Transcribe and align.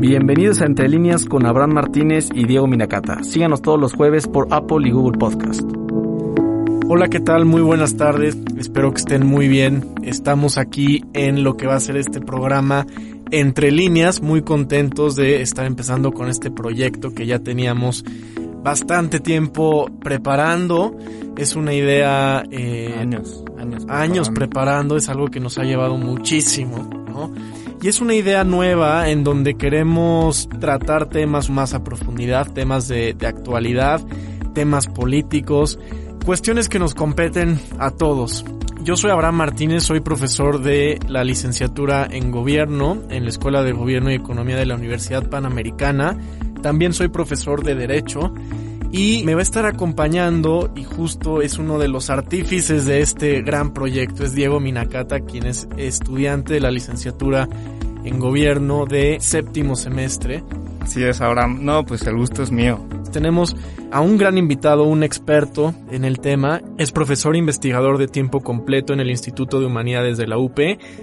Bienvenidos 0.00 0.62
a 0.62 0.64
Entre 0.64 0.88
Líneas 0.88 1.26
con 1.26 1.44
Abraham 1.44 1.74
Martínez 1.74 2.30
y 2.34 2.46
Diego 2.46 2.66
Minacata. 2.66 3.22
Síganos 3.22 3.60
todos 3.60 3.78
los 3.78 3.92
jueves 3.92 4.26
por 4.26 4.48
Apple 4.50 4.88
y 4.88 4.92
Google 4.92 5.18
Podcast. 5.18 5.60
Hola, 6.88 7.08
¿qué 7.08 7.20
tal? 7.20 7.44
Muy 7.44 7.60
buenas 7.60 7.98
tardes. 7.98 8.34
Espero 8.56 8.92
que 8.92 9.00
estén 9.00 9.26
muy 9.26 9.46
bien. 9.46 9.94
Estamos 10.02 10.56
aquí 10.56 11.04
en 11.12 11.44
lo 11.44 11.58
que 11.58 11.66
va 11.66 11.74
a 11.74 11.80
ser 11.80 11.98
este 11.98 12.22
programa 12.22 12.86
Entre 13.30 13.70
Líneas, 13.70 14.22
muy 14.22 14.40
contentos 14.40 15.16
de 15.16 15.42
estar 15.42 15.66
empezando 15.66 16.12
con 16.12 16.30
este 16.30 16.50
proyecto 16.50 17.12
que 17.12 17.26
ya 17.26 17.40
teníamos 17.40 18.02
bastante 18.64 19.20
tiempo 19.20 19.90
preparando. 20.02 20.96
Es 21.36 21.56
una 21.56 21.74
idea... 21.74 22.42
Eh, 22.50 22.94
años, 22.98 23.44
años. 23.58 23.84
Años 23.86 24.30
preparando. 24.30 24.96
Es 24.96 25.10
algo 25.10 25.26
que 25.26 25.40
nos 25.40 25.58
ha 25.58 25.64
llevado 25.64 25.98
muchísimo, 25.98 26.88
¿no? 27.06 27.34
Y 27.82 27.88
es 27.88 28.02
una 28.02 28.14
idea 28.14 28.44
nueva 28.44 29.08
en 29.08 29.24
donde 29.24 29.54
queremos 29.54 30.48
tratar 30.60 31.06
temas 31.06 31.48
más 31.48 31.72
a 31.72 31.82
profundidad, 31.82 32.52
temas 32.52 32.88
de, 32.88 33.14
de 33.14 33.26
actualidad, 33.26 34.02
temas 34.54 34.86
políticos, 34.86 35.78
cuestiones 36.26 36.68
que 36.68 36.78
nos 36.78 36.94
competen 36.94 37.58
a 37.78 37.90
todos. 37.90 38.44
Yo 38.82 38.96
soy 38.96 39.10
Abraham 39.10 39.36
Martínez, 39.36 39.82
soy 39.82 40.00
profesor 40.00 40.60
de 40.60 40.98
la 41.08 41.24
licenciatura 41.24 42.06
en 42.10 42.30
gobierno 42.30 43.02
en 43.08 43.24
la 43.24 43.30
Escuela 43.30 43.62
de 43.62 43.72
Gobierno 43.72 44.10
y 44.10 44.14
Economía 44.14 44.56
de 44.56 44.66
la 44.66 44.74
Universidad 44.74 45.28
Panamericana. 45.30 46.18
También 46.62 46.92
soy 46.92 47.08
profesor 47.08 47.64
de 47.64 47.74
Derecho 47.74 48.32
y 48.92 49.22
me 49.24 49.34
va 49.34 49.40
a 49.40 49.42
estar 49.42 49.66
acompañando 49.66 50.72
y 50.74 50.84
justo 50.84 51.42
es 51.42 51.58
uno 51.58 51.78
de 51.78 51.88
los 51.88 52.10
artífices 52.10 52.86
de 52.86 53.00
este 53.00 53.42
gran 53.42 53.72
proyecto, 53.72 54.24
es 54.24 54.34
Diego 54.34 54.60
Minacata, 54.60 55.20
quien 55.20 55.46
es 55.46 55.68
estudiante 55.76 56.54
de 56.54 56.60
la 56.60 56.70
licenciatura 56.70 57.48
en 58.04 58.18
gobierno 58.18 58.86
de 58.86 59.18
séptimo 59.20 59.76
semestre. 59.76 60.42
Así 60.80 61.04
es, 61.04 61.20
Abraham. 61.20 61.60
No, 61.62 61.84
pues 61.84 62.02
el 62.06 62.16
gusto 62.16 62.42
es 62.42 62.50
mío. 62.50 62.84
Tenemos 63.10 63.56
a 63.90 64.00
un 64.00 64.16
gran 64.16 64.38
invitado, 64.38 64.84
un 64.84 65.02
experto 65.02 65.74
en 65.90 66.04
el 66.04 66.20
tema. 66.20 66.60
Es 66.78 66.92
profesor 66.92 67.36
investigador 67.36 67.98
de 67.98 68.08
tiempo 68.08 68.40
completo 68.40 68.92
en 68.92 69.00
el 69.00 69.10
Instituto 69.10 69.60
de 69.60 69.66
Humanidades 69.66 70.18
de 70.18 70.26
la 70.26 70.38
UP 70.38 70.58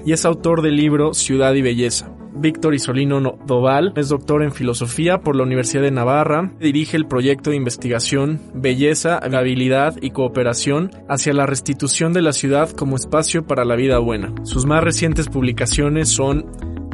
y 0.05 0.11
es 0.11 0.25
autor 0.25 0.61
del 0.61 0.77
libro 0.77 1.13
Ciudad 1.13 1.53
y 1.53 1.61
Belleza. 1.61 2.11
Víctor 2.39 2.75
Isolino 2.75 3.19
Doval 3.45 3.93
es 3.95 4.09
doctor 4.09 4.43
en 4.43 4.51
filosofía 4.51 5.19
por 5.19 5.35
la 5.35 5.43
Universidad 5.43 5.81
de 5.81 5.91
Navarra. 5.91 6.51
Dirige 6.59 6.95
el 6.95 7.07
proyecto 7.07 7.49
de 7.49 7.55
investigación 7.55 8.39
Belleza, 8.53 9.17
Habilidad 9.17 9.95
y 10.01 10.11
Cooperación 10.11 10.91
hacia 11.09 11.33
la 11.33 11.45
restitución 11.45 12.13
de 12.13 12.21
la 12.21 12.33
ciudad 12.33 12.69
como 12.69 12.95
espacio 12.95 13.45
para 13.45 13.65
la 13.65 13.75
vida 13.75 13.97
buena. 13.99 14.33
Sus 14.43 14.65
más 14.65 14.83
recientes 14.83 15.29
publicaciones 15.29 16.09
son 16.09 16.45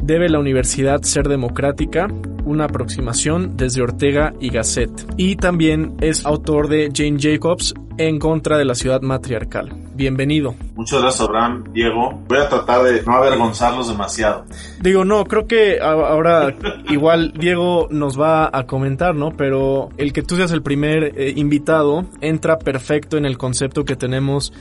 ¿Debe 0.04 0.28
la 0.28 0.38
universidad 0.38 1.00
ser 1.00 1.28
democrática? 1.28 2.08
Una 2.44 2.66
aproximación 2.66 3.56
desde 3.56 3.80
Ortega 3.80 4.34
y 4.38 4.50
Gasset. 4.50 4.90
Y 5.16 5.36
también 5.36 5.96
es 6.02 6.26
autor 6.26 6.68
de 6.68 6.90
Jane 6.94 7.16
Jacobs 7.18 7.72
en 7.96 8.18
contra 8.18 8.58
de 8.58 8.66
la 8.66 8.74
ciudad 8.74 9.00
matriarcal. 9.00 9.72
Bienvenido. 9.94 10.56
Muchas 10.74 11.00
gracias, 11.00 11.26
Abraham, 11.26 11.72
Diego. 11.72 12.22
Voy 12.28 12.36
a 12.36 12.50
tratar 12.50 12.82
de 12.82 13.02
no 13.02 13.14
avergonzarlos 13.14 13.88
demasiado. 13.88 14.44
Digo, 14.82 15.06
no, 15.06 15.24
creo 15.24 15.46
que 15.46 15.80
ahora 15.80 16.54
igual 16.90 17.32
Diego 17.32 17.88
nos 17.90 18.20
va 18.20 18.50
a 18.52 18.66
comentar, 18.66 19.14
¿no? 19.14 19.30
Pero 19.34 19.88
el 19.96 20.12
que 20.12 20.22
tú 20.22 20.36
seas 20.36 20.52
el 20.52 20.60
primer 20.60 21.18
eh, 21.18 21.32
invitado 21.34 22.04
entra 22.20 22.58
perfecto 22.58 23.16
en 23.16 23.24
el 23.24 23.38
concepto 23.38 23.86
que 23.86 23.96
tenemos 23.96 24.52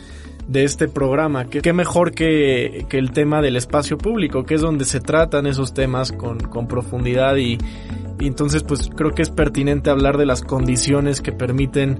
de 0.48 0.64
este 0.64 0.88
programa. 0.88 1.46
que 1.46 1.62
qué 1.62 1.74
mejor 1.74 2.12
que, 2.12 2.86
que, 2.90 2.98
el 2.98 3.12
tema 3.12 3.42
del 3.42 3.56
espacio 3.56 3.98
público, 3.98 4.44
que 4.44 4.56
es 4.56 4.62
donde 4.62 4.86
se 4.86 5.00
tratan 5.00 5.48
esos 5.48 5.74
temas 5.74 6.12
con, 6.12 6.40
con 6.40 6.68
profundidad 6.68 7.36
y, 7.38 7.58
y, 8.20 8.28
entonces 8.28 8.64
pues 8.64 8.90
creo 8.96 9.12
que 9.12 9.22
es 9.22 9.30
pertinente 9.30 9.90
hablar 9.90 10.18
de 10.18 10.26
las 10.26 10.42
condiciones 10.42 11.22
que 11.22 11.32
permiten 11.32 12.00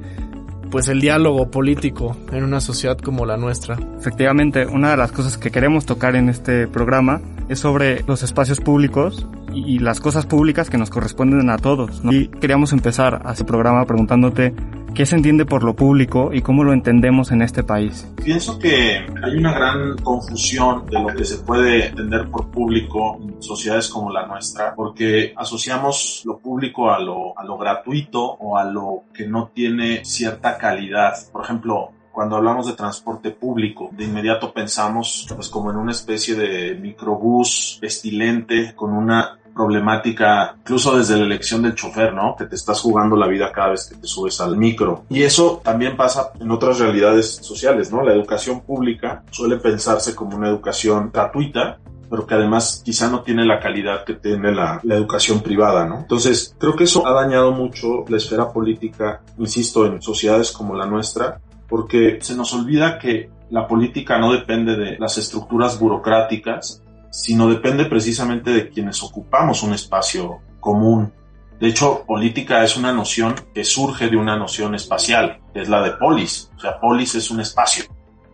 pues 0.72 0.88
el 0.88 1.02
diálogo 1.02 1.52
político 1.52 2.18
en 2.32 2.44
una 2.44 2.60
sociedad 2.60 2.98
como 2.98 3.26
la 3.26 3.38
nuestra. 3.38 3.78
Efectivamente, 4.00 4.66
una 4.66 4.92
de 4.92 4.98
las 4.98 5.12
cosas 5.12 5.38
que 5.38 5.52
queremos 5.52 5.86
tocar 5.86 6.16
en 6.16 6.30
este 6.30 6.68
programa 6.68 7.22
es 7.48 7.60
sobre 7.60 8.04
los 8.08 8.24
espacios 8.24 8.60
públicos 8.60 9.28
y 9.54 9.80
las 9.80 10.00
cosas 10.00 10.26
públicas 10.26 10.70
que 10.70 10.78
nos 10.78 10.90
corresponden 10.90 11.50
a 11.50 11.58
todos. 11.58 12.04
¿no? 12.04 12.12
Y 12.12 12.28
queríamos 12.28 12.74
empezar 12.74 13.22
a 13.26 13.32
este 13.32 13.44
programa 13.44 13.86
preguntándote 13.86 14.54
¿Qué 14.94 15.08
se 15.08 15.16
entiende 15.16 15.48
por 15.48 15.64
lo 15.64 15.76
público 15.76 16.32
y 16.32 16.44
cómo 16.44 16.64
lo 16.64 16.72
entendemos 16.72 17.32
en 17.32 17.42
este 17.42 17.64
país? 17.64 18.08
Pienso 18.24 18.60
que 18.60 19.04
hay 19.24 19.36
una 19.36 19.52
gran 19.52 19.98
confusión 19.98 20.86
de 20.86 21.00
lo 21.00 21.08
que 21.08 21.26
se 21.26 21.40
puede 21.40 21.88
entender 21.88 22.30
por 22.30 22.52
público 22.52 23.18
en 23.20 23.42
sociedades 23.42 23.90
como 23.90 24.12
la 24.12 24.28
nuestra, 24.28 24.76
porque 24.76 25.34
asociamos 25.36 26.22
lo 26.26 26.38
público 26.38 26.92
a 26.92 27.00
lo, 27.00 27.36
a 27.36 27.44
lo 27.44 27.58
gratuito 27.58 28.24
o 28.24 28.56
a 28.56 28.66
lo 28.66 29.06
que 29.12 29.26
no 29.26 29.50
tiene 29.52 30.06
cierta 30.06 30.60
calidad. 30.60 31.16
Por 31.32 31.44
ejemplo, 31.44 31.90
cuando 32.12 32.36
hablamos 32.36 32.68
de 32.68 32.74
transporte 32.74 33.32
público, 33.32 33.90
de 33.94 34.04
inmediato 34.04 34.54
pensamos 34.54 35.26
pues 35.36 35.50
como 35.50 35.72
en 35.72 35.78
una 35.78 35.92
especie 35.92 36.36
de 36.36 36.76
microbús 36.76 37.80
estilente 37.82 38.76
con 38.76 38.94
una 38.94 39.40
problemática, 39.54 40.56
incluso 40.60 40.98
desde 40.98 41.18
la 41.18 41.26
elección 41.26 41.62
del 41.62 41.76
chofer, 41.76 42.14
¿no? 42.14 42.36
Que 42.38 42.46
te 42.46 42.56
estás 42.56 42.82
jugando 42.82 43.16
la 43.16 43.28
vida 43.28 43.52
cada 43.52 43.72
vez 43.72 43.88
que 43.90 43.96
te 43.96 44.08
subes 44.08 44.40
al 44.42 44.58
micro. 44.58 45.06
Y 45.10 45.24
eso 45.24 45.62
también 45.64 45.96
pasa 45.96 46.32
en 46.40 46.52
otras 46.52 46.80
realidades 46.80 47.36
sociales, 47.42 47.92
¿no? 47.92 48.04
La 48.04 48.14
educación 48.14 48.62
pública 48.62 49.24
suele 49.32 49.58
pensarse 49.58 50.16
como 50.16 50.38
una 50.38 50.50
educación 50.50 51.12
gratuita, 51.14 51.80
pero 52.10 52.28
que 52.28 52.36
además 52.36 52.82
quizá 52.86 53.10
no 53.10 53.24
tiene 53.24 53.46
la 53.46 53.60
calidad 53.60 54.04
que 54.04 54.14
tiene 54.14 54.54
la, 54.54 54.80
la, 54.84 54.96
educación 54.96 55.42
privada, 55.42 55.86
¿no? 55.86 56.00
Entonces, 56.00 56.56
creo 56.60 56.76
que 56.76 56.84
eso 56.84 57.08
ha 57.08 57.14
dañado 57.14 57.52
mucho 57.52 58.06
la 58.08 58.18
esfera 58.18 58.50
política, 58.50 59.22
insisto, 59.40 59.86
en 59.88 60.00
sociedades 60.00 60.52
como 60.52 60.76
la 60.76 60.86
nuestra, 60.86 61.40
porque 61.68 62.20
se 62.22 62.36
nos 62.36 62.54
olvida 62.54 63.00
que 63.00 63.32
la 63.50 63.68
política 63.68 64.20
no 64.20 64.32
depende 64.32 64.76
de 64.76 64.98
las 65.00 65.18
estructuras 65.18 65.80
burocráticas, 65.80 66.83
sino 67.14 67.48
depende 67.48 67.86
precisamente 67.86 68.50
de 68.50 68.70
quienes 68.70 69.04
ocupamos 69.04 69.62
un 69.62 69.74
espacio 69.74 70.40
común. 70.60 71.14
De 71.60 71.68
hecho, 71.68 72.04
política 72.08 72.64
es 72.64 72.76
una 72.76 72.92
noción 72.92 73.36
que 73.54 73.64
surge 73.64 74.10
de 74.10 74.18
una 74.18 74.36
noción 74.36 74.74
espacial, 74.74 75.40
que 75.54 75.62
es 75.62 75.70
la 75.70 75.84
de 75.84 75.92
polis. 75.92 76.50
O 76.58 76.60
sea, 76.60 76.80
polis 76.80 77.14
es 77.14 77.30
un 77.30 77.40
espacio. 77.40 77.86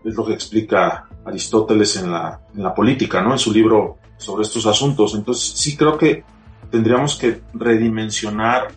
Es 0.06 0.16
lo 0.16 0.26
que 0.26 0.34
explica 0.34 1.10
Aristóteles 1.26 1.98
en 1.98 2.10
la, 2.10 2.40
en 2.56 2.64
la 2.64 2.74
política, 2.74 3.22
¿no? 3.22 3.34
En 3.34 3.38
su 3.38 3.52
libro 3.52 3.98
sobre 4.16 4.44
estos 4.44 4.66
asuntos. 4.66 5.14
Entonces, 5.14 5.60
sí 5.60 5.76
creo 5.76 5.98
que 5.98 6.24
tendríamos 6.72 7.18
que 7.18 7.42
redimensionar 7.54 8.70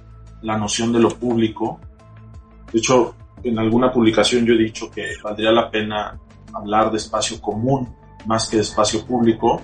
la 0.42 0.58
noción 0.58 0.92
de 0.92 0.98
lo 0.98 1.10
público. 1.10 1.78
De 2.72 2.80
hecho, 2.80 3.14
en 3.44 3.56
alguna 3.56 3.92
publicación 3.92 4.44
yo 4.44 4.54
he 4.54 4.58
dicho 4.58 4.90
que 4.90 5.12
valdría 5.22 5.52
la 5.52 5.70
pena 5.70 6.18
hablar 6.52 6.90
de 6.90 6.96
espacio 6.96 7.40
común 7.40 7.94
más 8.26 8.48
que 8.48 8.56
de 8.56 8.62
espacio 8.62 9.06
público, 9.06 9.62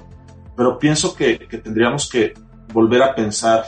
pero 0.58 0.76
pienso 0.76 1.14
que, 1.14 1.38
que 1.38 1.58
tendríamos 1.58 2.10
que 2.10 2.34
volver 2.72 3.00
a 3.04 3.14
pensar 3.14 3.66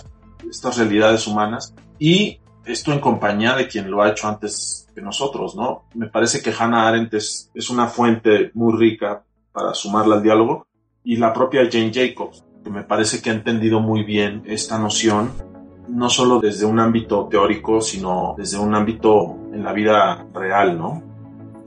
estas 0.50 0.76
realidades 0.76 1.24
humanas 1.28 1.72
y 2.00 2.40
esto 2.64 2.92
en 2.92 2.98
compañía 2.98 3.54
de 3.54 3.68
quien 3.68 3.88
lo 3.88 4.02
ha 4.02 4.10
hecho 4.10 4.26
antes 4.26 4.88
que 4.92 5.00
nosotros, 5.00 5.54
¿no? 5.54 5.84
Me 5.94 6.08
parece 6.08 6.42
que 6.42 6.52
Hannah 6.52 6.88
Arendt 6.88 7.14
es, 7.14 7.48
es, 7.54 7.70
una 7.70 7.86
fuente 7.86 8.50
muy 8.54 8.76
rica 8.76 9.22
para 9.52 9.72
sumarla 9.72 10.16
al 10.16 10.22
diálogo 10.24 10.66
y 11.04 11.14
la 11.14 11.32
propia 11.32 11.68
Jane 11.70 11.92
Jacobs, 11.94 12.44
que 12.64 12.70
me 12.70 12.82
parece 12.82 13.22
que 13.22 13.30
ha 13.30 13.34
entendido 13.34 13.78
muy 13.78 14.02
bien 14.02 14.42
esta 14.46 14.76
noción, 14.76 15.30
no 15.88 16.10
solo 16.10 16.40
desde 16.40 16.66
un 16.66 16.80
ámbito 16.80 17.28
teórico, 17.30 17.80
sino 17.80 18.34
desde 18.36 18.58
un 18.58 18.74
ámbito 18.74 19.36
en 19.52 19.62
la 19.62 19.72
vida 19.72 20.26
real, 20.34 20.76
¿no? 20.76 21.04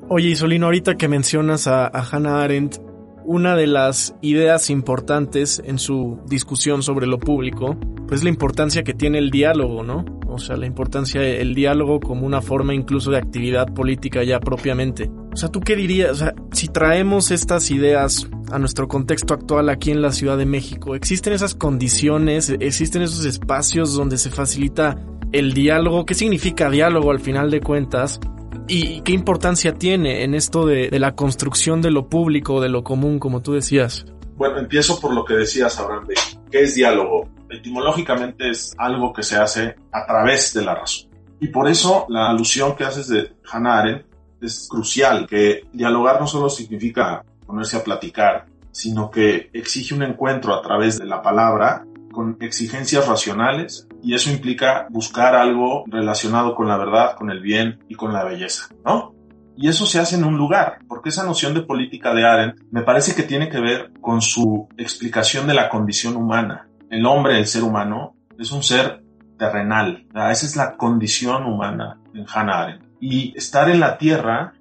Oye, 0.10 0.28
Isolino, 0.28 0.66
ahorita 0.66 0.96
que 0.96 1.08
mencionas 1.08 1.68
a, 1.68 1.88
a 1.88 2.04
Hannah 2.12 2.44
Arendt, 2.44 2.93
una 3.26 3.56
de 3.56 3.68
las 3.68 4.16
ideas 4.22 4.70
importantes 4.70 5.62
en 5.66 5.80
su 5.80 6.20
discusión 6.28 6.84
sobre 6.84 7.08
lo 7.08 7.20
público, 7.20 7.78
pues 8.08 8.24
la 8.24 8.30
importancia 8.30 8.84
que 8.84 8.94
tiene 8.94 9.18
el 9.18 9.30
diálogo, 9.30 9.84
¿no? 9.84 10.06
O 10.28 10.40
sea, 10.40 10.58
la 10.58 10.66
importancia 10.66 11.22
del 11.22 11.54
diálogo 11.54 12.00
como 12.00 12.26
una 12.26 12.42
forma 12.42 12.74
incluso 12.74 13.12
de 13.12 13.18
actividad 13.18 13.74
política 13.74 14.24
ya 14.24 14.40
propiamente. 14.40 15.10
O 15.32 15.38
sea, 15.38 15.50
¿tú 15.50 15.60
qué 15.62 15.76
dirías? 15.76 16.12
O 16.12 16.16
sea, 16.16 16.34
si 16.52 16.68
traemos 16.68 17.32
estas 17.32 17.72
ideas 17.72 18.28
a 18.52 18.60
nuestro 18.60 18.88
contexto 18.88 19.34
actual 19.34 19.70
aquí 19.70 19.92
en 19.92 20.02
la 20.02 20.12
Ciudad 20.12 20.38
de 20.38 20.46
México, 20.46 20.96
¿existen 20.96 21.34
esas 21.34 21.56
condiciones, 21.56 22.50
existen 22.60 23.02
esos 23.02 23.26
espacios 23.26 23.96
donde 23.96 24.18
se 24.18 24.30
facilita 24.30 24.98
el 25.32 25.54
diálogo? 25.54 26.06
¿Qué 26.06 26.14
significa 26.14 26.70
diálogo 26.70 27.12
al 27.12 27.20
final 27.20 27.50
de 27.50 27.62
cuentas? 27.62 28.20
¿Y 28.68 29.02
qué 29.02 29.12
importancia 29.12 29.74
tiene 29.74 30.24
en 30.24 30.34
esto 30.34 30.66
de, 30.66 30.90
la 31.00 31.16
construcción 31.16 31.82
de 31.82 31.92
lo 31.92 32.08
público, 32.08 32.62
de 32.62 32.70
lo 32.70 32.84
común, 32.84 33.20
como 33.20 33.42
tú 33.42 33.54
decías? 33.54 34.06
Bueno, 34.36 34.58
empiezo 34.58 35.00
por 35.00 35.14
lo 35.14 35.26
que 35.26 35.36
decías, 35.36 35.78
Abraham, 35.80 36.08
de 36.08 36.16
qué 36.50 36.62
es 36.62 36.76
diálogo. 36.76 37.30
Etimológicamente 37.50 38.50
es 38.50 38.74
algo 38.78 39.14
que 39.14 39.22
se 39.22 39.38
hace 39.38 39.76
a 39.92 40.06
través 40.06 40.54
de 40.54 40.64
la 40.64 40.76
razón. 40.76 41.10
Y 41.40 41.50
por 41.50 41.68
eso 41.68 42.06
la 42.08 42.30
alusión 42.30 42.76
que 42.76 42.86
haces 42.86 43.10
de 43.10 43.34
Hannah 43.52 43.80
Arendt 43.80 44.06
es 44.42 44.68
crucial, 44.70 45.28
que 45.28 45.64
dialogar 45.74 46.20
no 46.20 46.28
solo 46.28 46.50
significa 46.50 47.24
ponerse 47.46 47.78
a 47.78 47.84
platicar, 47.84 48.46
sino 48.72 49.12
que 49.12 49.50
exige 49.54 49.94
un 49.94 50.04
encuentro 50.04 50.54
a 50.54 50.62
través 50.62 51.00
de 51.00 51.06
la 51.06 51.22
palabra 51.22 51.86
con 52.14 52.38
exigencias 52.40 53.06
racionales 53.08 53.90
y 54.02 54.14
eso 54.14 54.32
implica 54.32 54.88
buscar 54.90 55.36
algo 55.36 55.84
relacionado 55.88 56.56
con 56.56 56.70
la 56.70 56.78
verdad, 56.78 57.18
con 57.18 57.30
el 57.30 57.42
bien 57.42 57.84
y 57.90 57.96
con 57.96 58.14
la 58.14 58.24
belleza, 58.24 58.70
¿no? 58.86 59.14
Y 59.58 59.68
eso 59.68 59.86
se 59.86 60.00
hace 60.00 60.16
en 60.16 60.24
un 60.24 60.38
lugar, 60.38 60.80
porque 60.88 61.10
esa 61.10 61.26
noción 61.26 61.54
de 61.54 61.62
política 61.62 62.14
de 62.14 62.26
Arendt 62.26 62.62
me 62.72 62.82
parece 62.82 63.14
que 63.14 63.24
tiene 63.24 63.50
que 63.50 63.60
ver 63.60 63.92
con 64.02 64.22
su 64.22 64.70
explicación 64.78 65.46
de 65.46 65.54
la 65.54 65.70
condición 65.70 66.16
humana. 66.16 66.70
El 66.90 67.06
hombre, 67.06 67.38
el 67.38 67.46
ser 67.46 67.64
humano, 67.64 68.16
es 68.40 68.52
un 68.52 68.64
ser 68.64 69.04
terrenal. 69.38 70.08
Esa 70.14 70.46
es 70.46 70.56
la 70.56 70.76
condición 70.76 71.44
humana 71.46 72.00
en 72.14 72.26
Hannah 72.28 72.62
Arendt. 72.62 72.86
Y 73.00 73.38
estar 73.38 73.70
en 73.70 73.80
la 73.80 73.98
tierra 73.98 74.54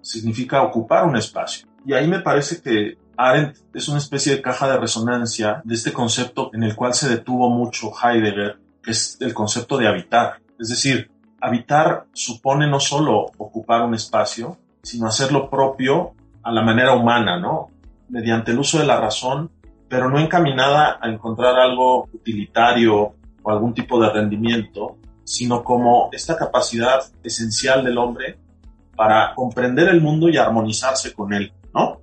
significa 0.00 0.62
ocupar 0.62 1.06
un 1.06 1.16
espacio. 1.16 1.66
Y 1.84 1.94
ahí 1.94 2.06
me 2.06 2.20
parece 2.20 2.60
que 2.60 2.98
Arendt 3.16 3.56
es 3.74 3.88
una 3.88 3.98
especie 3.98 4.36
de 4.36 4.42
caja 4.42 4.68
de 4.68 4.78
resonancia 4.78 5.62
de 5.64 5.74
este 5.74 5.92
concepto 5.92 6.50
en 6.52 6.62
el 6.62 6.76
cual 6.76 6.94
se 6.94 7.08
detuvo 7.08 7.48
mucho 7.48 7.90
Heidegger, 7.90 8.58
que 8.82 8.90
es 8.90 9.16
el 9.20 9.32
concepto 9.32 9.78
de 9.78 9.88
habitar. 9.88 10.40
Es 10.58 10.68
decir, 10.68 11.10
habitar 11.40 12.06
supone 12.12 12.68
no 12.68 12.80
solo 12.80 13.26
ocupar 13.38 13.82
un 13.82 13.94
espacio, 13.94 14.58
sino 14.82 15.06
hacer 15.06 15.32
lo 15.32 15.50
propio 15.50 16.12
a 16.42 16.52
la 16.52 16.62
manera 16.62 16.94
humana, 16.94 17.38
¿no? 17.38 17.68
Mediante 18.08 18.52
el 18.52 18.58
uso 18.58 18.78
de 18.78 18.86
la 18.86 19.00
razón, 19.00 19.50
pero 19.88 20.08
no 20.08 20.18
encaminada 20.18 20.98
a 21.00 21.08
encontrar 21.08 21.58
algo 21.58 22.04
utilitario 22.12 23.14
o 23.42 23.50
algún 23.50 23.74
tipo 23.74 24.00
de 24.00 24.10
rendimiento, 24.10 24.96
sino 25.24 25.64
como 25.64 26.08
esta 26.12 26.36
capacidad 26.36 27.00
esencial 27.22 27.84
del 27.84 27.98
hombre 27.98 28.38
para 28.94 29.34
comprender 29.34 29.88
el 29.88 30.00
mundo 30.00 30.28
y 30.28 30.36
armonizarse 30.36 31.12
con 31.12 31.32
él, 31.34 31.52
¿no? 31.74 32.00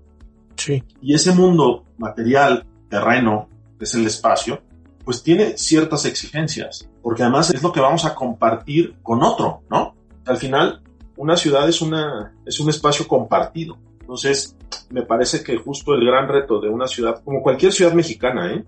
Y 1.01 1.13
ese 1.13 1.33
mundo 1.33 1.85
material, 1.97 2.65
terreno, 2.89 3.49
es 3.79 3.95
el 3.95 4.05
espacio, 4.05 4.61
pues 5.03 5.23
tiene 5.23 5.57
ciertas 5.57 6.05
exigencias, 6.05 6.89
porque 7.01 7.23
además 7.23 7.53
es 7.53 7.61
lo 7.61 7.71
que 7.71 7.81
vamos 7.81 8.05
a 8.05 8.15
compartir 8.15 8.95
con 9.03 9.23
otro, 9.23 9.61
¿no? 9.69 9.95
Al 10.25 10.37
final, 10.37 10.81
una 11.17 11.35
ciudad 11.35 11.67
es, 11.67 11.81
una, 11.81 12.33
es 12.45 12.59
un 12.59 12.69
espacio 12.69 13.07
compartido. 13.07 13.77
Entonces, 13.99 14.55
me 14.89 15.03
parece 15.03 15.43
que 15.43 15.57
justo 15.57 15.93
el 15.93 16.05
gran 16.05 16.27
reto 16.27 16.59
de 16.61 16.69
una 16.69 16.87
ciudad, 16.87 17.21
como 17.23 17.41
cualquier 17.41 17.73
ciudad 17.73 17.93
mexicana, 17.93 18.53
¿eh? 18.53 18.65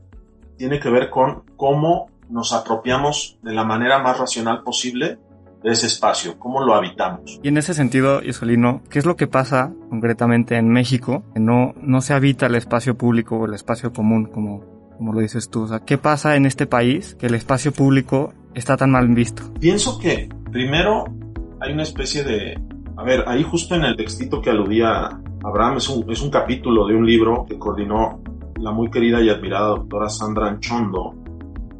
tiene 0.58 0.80
que 0.80 0.90
ver 0.90 1.10
con 1.10 1.44
cómo 1.56 2.10
nos 2.30 2.54
apropiamos 2.54 3.38
de 3.42 3.54
la 3.54 3.64
manera 3.64 4.00
más 4.00 4.18
racional 4.18 4.64
posible 4.64 5.20
de 5.66 5.72
ese 5.72 5.88
espacio, 5.88 6.38
cómo 6.38 6.64
lo 6.64 6.76
habitamos. 6.76 7.40
Y 7.42 7.48
en 7.48 7.58
ese 7.58 7.74
sentido, 7.74 8.22
Isolino, 8.22 8.84
¿qué 8.88 9.00
es 9.00 9.06
lo 9.06 9.16
que 9.16 9.26
pasa 9.26 9.74
concretamente 9.90 10.58
en 10.58 10.70
México? 10.70 11.24
Que 11.34 11.40
no, 11.40 11.74
no 11.82 12.02
se 12.02 12.14
habita 12.14 12.46
el 12.46 12.54
espacio 12.54 12.96
público 12.96 13.36
o 13.36 13.46
el 13.48 13.56
espacio 13.56 13.92
común, 13.92 14.28
como, 14.28 14.64
como 14.96 15.12
lo 15.12 15.22
dices 15.22 15.50
tú. 15.50 15.64
O 15.64 15.68
sea, 15.68 15.80
¿qué 15.80 15.98
pasa 15.98 16.36
en 16.36 16.46
este 16.46 16.68
país 16.68 17.16
que 17.16 17.26
el 17.26 17.34
espacio 17.34 17.72
público 17.72 18.32
está 18.54 18.78
tan 18.78 18.92
mal 18.92 19.08
visto? 19.08 19.42
Pienso 19.60 19.98
que 19.98 20.30
primero 20.52 21.06
hay 21.60 21.74
una 21.74 21.84
especie 21.84 22.24
de... 22.24 22.62
A 22.96 23.04
ver, 23.04 23.24
ahí 23.28 23.42
justo 23.42 23.74
en 23.74 23.86
el 23.86 23.98
textito 23.98 24.44
que 24.44 24.52
aludía 24.52 25.20
Abraham, 25.44 25.78
es 25.78 25.90
un, 25.90 26.10
es 26.12 26.22
un 26.22 26.30
capítulo 26.30 26.86
de 26.86 26.96
un 26.96 27.08
libro 27.08 27.44
que 27.50 27.58
coordinó 27.58 28.22
la 28.58 28.72
muy 28.72 28.92
querida 28.92 29.20
y 29.20 29.30
admirada 29.30 29.70
doctora 29.70 30.10
Sandra 30.10 30.48
Anchondo, 30.48 31.16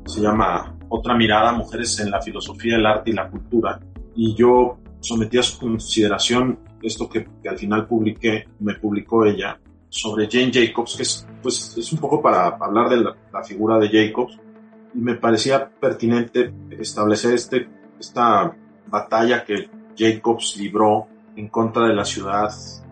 se 0.06 0.22
llama 0.22 0.75
Otra 0.90 1.16
mirada, 1.16 1.52
mujeres 1.52 2.00
en 2.00 2.12
la 2.12 2.22
filosofía, 2.22 2.76
el 2.76 2.86
arte 2.86 3.12
y 3.12 3.14
la 3.14 3.30
cultura. 3.30 3.80
Y 4.16 4.36
yo 4.36 4.78
sometí 5.00 5.38
a 5.38 5.44
su 5.44 5.60
consideración 5.60 6.60
esto 6.82 7.10
que, 7.10 7.28
que 7.42 7.50
al 7.50 7.58
final 7.58 7.88
publiqué, 7.88 8.48
me 8.60 8.76
publicó 8.76 9.26
ella, 9.26 9.60
sobre 9.90 10.28
Jane 10.30 10.52
Jacobs, 10.54 10.96
que 10.96 11.04
es, 11.04 11.28
pues, 11.42 11.76
es 11.78 11.92
un 11.94 12.00
poco 12.00 12.22
para 12.22 12.48
hablar 12.48 12.90
de 12.90 12.98
la, 12.98 13.16
la 13.32 13.44
figura 13.44 13.78
de 13.80 13.90
Jacobs. 13.90 14.38
Y 14.94 15.00
me 15.00 15.16
parecía 15.16 15.70
pertinente 15.70 16.54
establecer 16.72 17.34
este, 17.34 17.68
esta 18.00 18.54
batalla 18.88 19.44
que 19.44 19.70
Jacobs 19.98 20.58
libró 20.58 21.08
en 21.36 21.48
contra 21.50 21.88
de 21.88 21.94
la 21.94 22.06
ciudad 22.06 22.50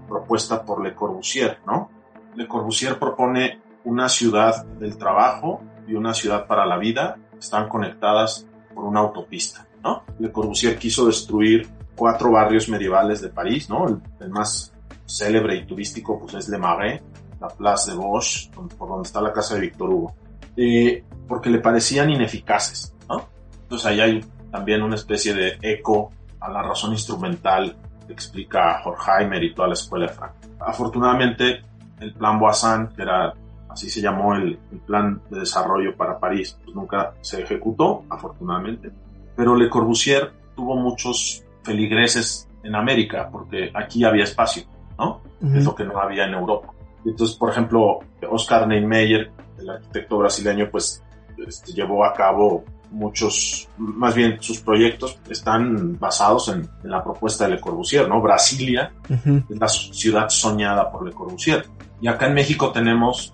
propuesta 0.08 0.64
por 0.64 0.84
Le 0.84 0.94
Corbusier, 0.94 1.60
¿no? 1.66 1.90
Le 2.36 2.48
Corbusier 2.48 2.98
propone 3.00 3.60
una 3.86 4.10
ciudad 4.10 4.66
del 4.66 4.98
trabajo 4.98 5.62
y 5.88 5.96
una 5.96 6.14
ciudad 6.14 6.48
para 6.48 6.66
la 6.66 6.78
vida 6.78 7.18
están 7.44 7.68
conectadas 7.68 8.48
por 8.74 8.86
una 8.86 9.02
autopista, 9.02 9.68
¿no? 9.84 10.04
Le 10.20 10.32
Corbusier 10.32 10.78
quiso 10.78 11.06
destruir 11.06 11.70
cuatro 11.96 12.32
barrios 12.32 12.70
medievales 12.70 13.22
de 13.22 13.30
París, 13.30 13.70
¿no? 13.70 13.88
El, 13.88 14.02
el 14.20 14.30
más 14.30 14.74
célebre 15.06 15.56
y 15.56 15.66
turístico 15.66 16.20
pues 16.20 16.34
es 16.34 16.50
Le 16.50 16.58
Marais, 16.58 17.02
la 17.40 17.50
Place 17.50 17.92
de 17.92 17.98
Bosch, 17.98 18.50
por 18.52 18.88
donde 18.88 19.08
está 19.08 19.22
la 19.22 19.34
casa 19.34 19.56
de 19.56 19.62
Víctor 19.62 19.90
Hugo, 19.90 20.16
eh, 20.56 21.04
porque 21.28 21.50
le 21.50 21.60
parecían 21.60 22.10
ineficaces, 22.10 22.96
¿no? 23.10 23.28
Entonces 23.64 23.86
ahí 23.86 24.00
hay 24.00 24.26
también 24.52 24.82
una 24.82 24.96
especie 24.96 25.34
de 25.34 25.58
eco 25.62 26.12
a 26.40 26.50
la 26.50 26.62
razón 26.62 26.94
instrumental 26.94 27.76
que 28.08 28.14
explica 28.14 28.82
Horkheimer 28.84 29.44
y 29.44 29.54
toda 29.54 29.70
la 29.70 29.74
escuela 29.74 30.08
de 30.08 30.14
Frank. 30.14 30.34
Afortunadamente, 30.60 31.64
el 32.00 32.14
plan 32.14 32.40
Boissin, 32.40 32.90
que 32.96 33.02
era 33.02 33.34
así 33.74 33.90
se 33.90 34.02
llamó 34.02 34.36
el, 34.36 34.60
el, 34.72 34.80
plan 34.80 35.22
de 35.30 35.40
desarrollo 35.40 35.96
para 35.98 36.20
París, 36.20 36.58
pues 36.64 36.76
nunca 36.76 37.14
se 37.22 37.42
ejecutó, 37.42 38.04
afortunadamente. 38.10 38.92
Pero 39.36 39.56
Le 39.56 39.70
Corbusier 39.70 40.32
tuvo 40.56 40.76
muchos 40.76 41.44
feligreses 41.64 42.48
en 42.64 42.76
América, 42.76 43.30
porque 43.32 43.72
aquí 43.74 44.04
había 44.04 44.24
espacio, 44.24 44.64
¿no? 44.98 45.22
Uh 45.42 45.48
-huh. 45.48 45.58
Es 45.58 45.66
lo 45.66 45.76
que 45.76 45.84
no 45.84 46.00
había 46.00 46.26
en 46.26 46.34
Europa. 46.34 46.70
Entonces, 47.04 47.36
por 47.36 47.50
ejemplo, 47.50 48.00
Oscar 48.30 48.68
Niemeyer, 48.68 49.32
el 49.60 49.70
arquitecto 49.70 50.20
brasileño, 50.20 50.70
pues 50.72 51.04
este, 51.46 51.74
llevó 51.74 52.06
a 52.06 52.14
cabo 52.14 52.64
muchos, 52.92 53.68
más 53.78 54.14
bien 54.14 54.38
sus 54.40 54.60
proyectos 54.60 55.18
están 55.28 55.98
basados 56.00 56.50
en, 56.50 56.70
en 56.84 56.92
la 56.92 57.04
propuesta 57.04 57.46
de 57.46 57.56
Le 57.56 57.60
Corbusier, 57.60 58.08
¿no? 58.08 58.22
Brasilia 58.22 58.92
uh 59.10 59.14
-huh. 59.14 59.46
es 59.50 59.60
la 59.60 59.68
ciudad 59.68 60.30
soñada 60.30 60.92
por 60.92 61.06
Le 61.06 61.12
Corbusier. 61.12 61.66
Y 62.00 62.08
acá 62.08 62.28
en 62.28 62.36
México 62.36 62.72
tenemos 62.72 63.34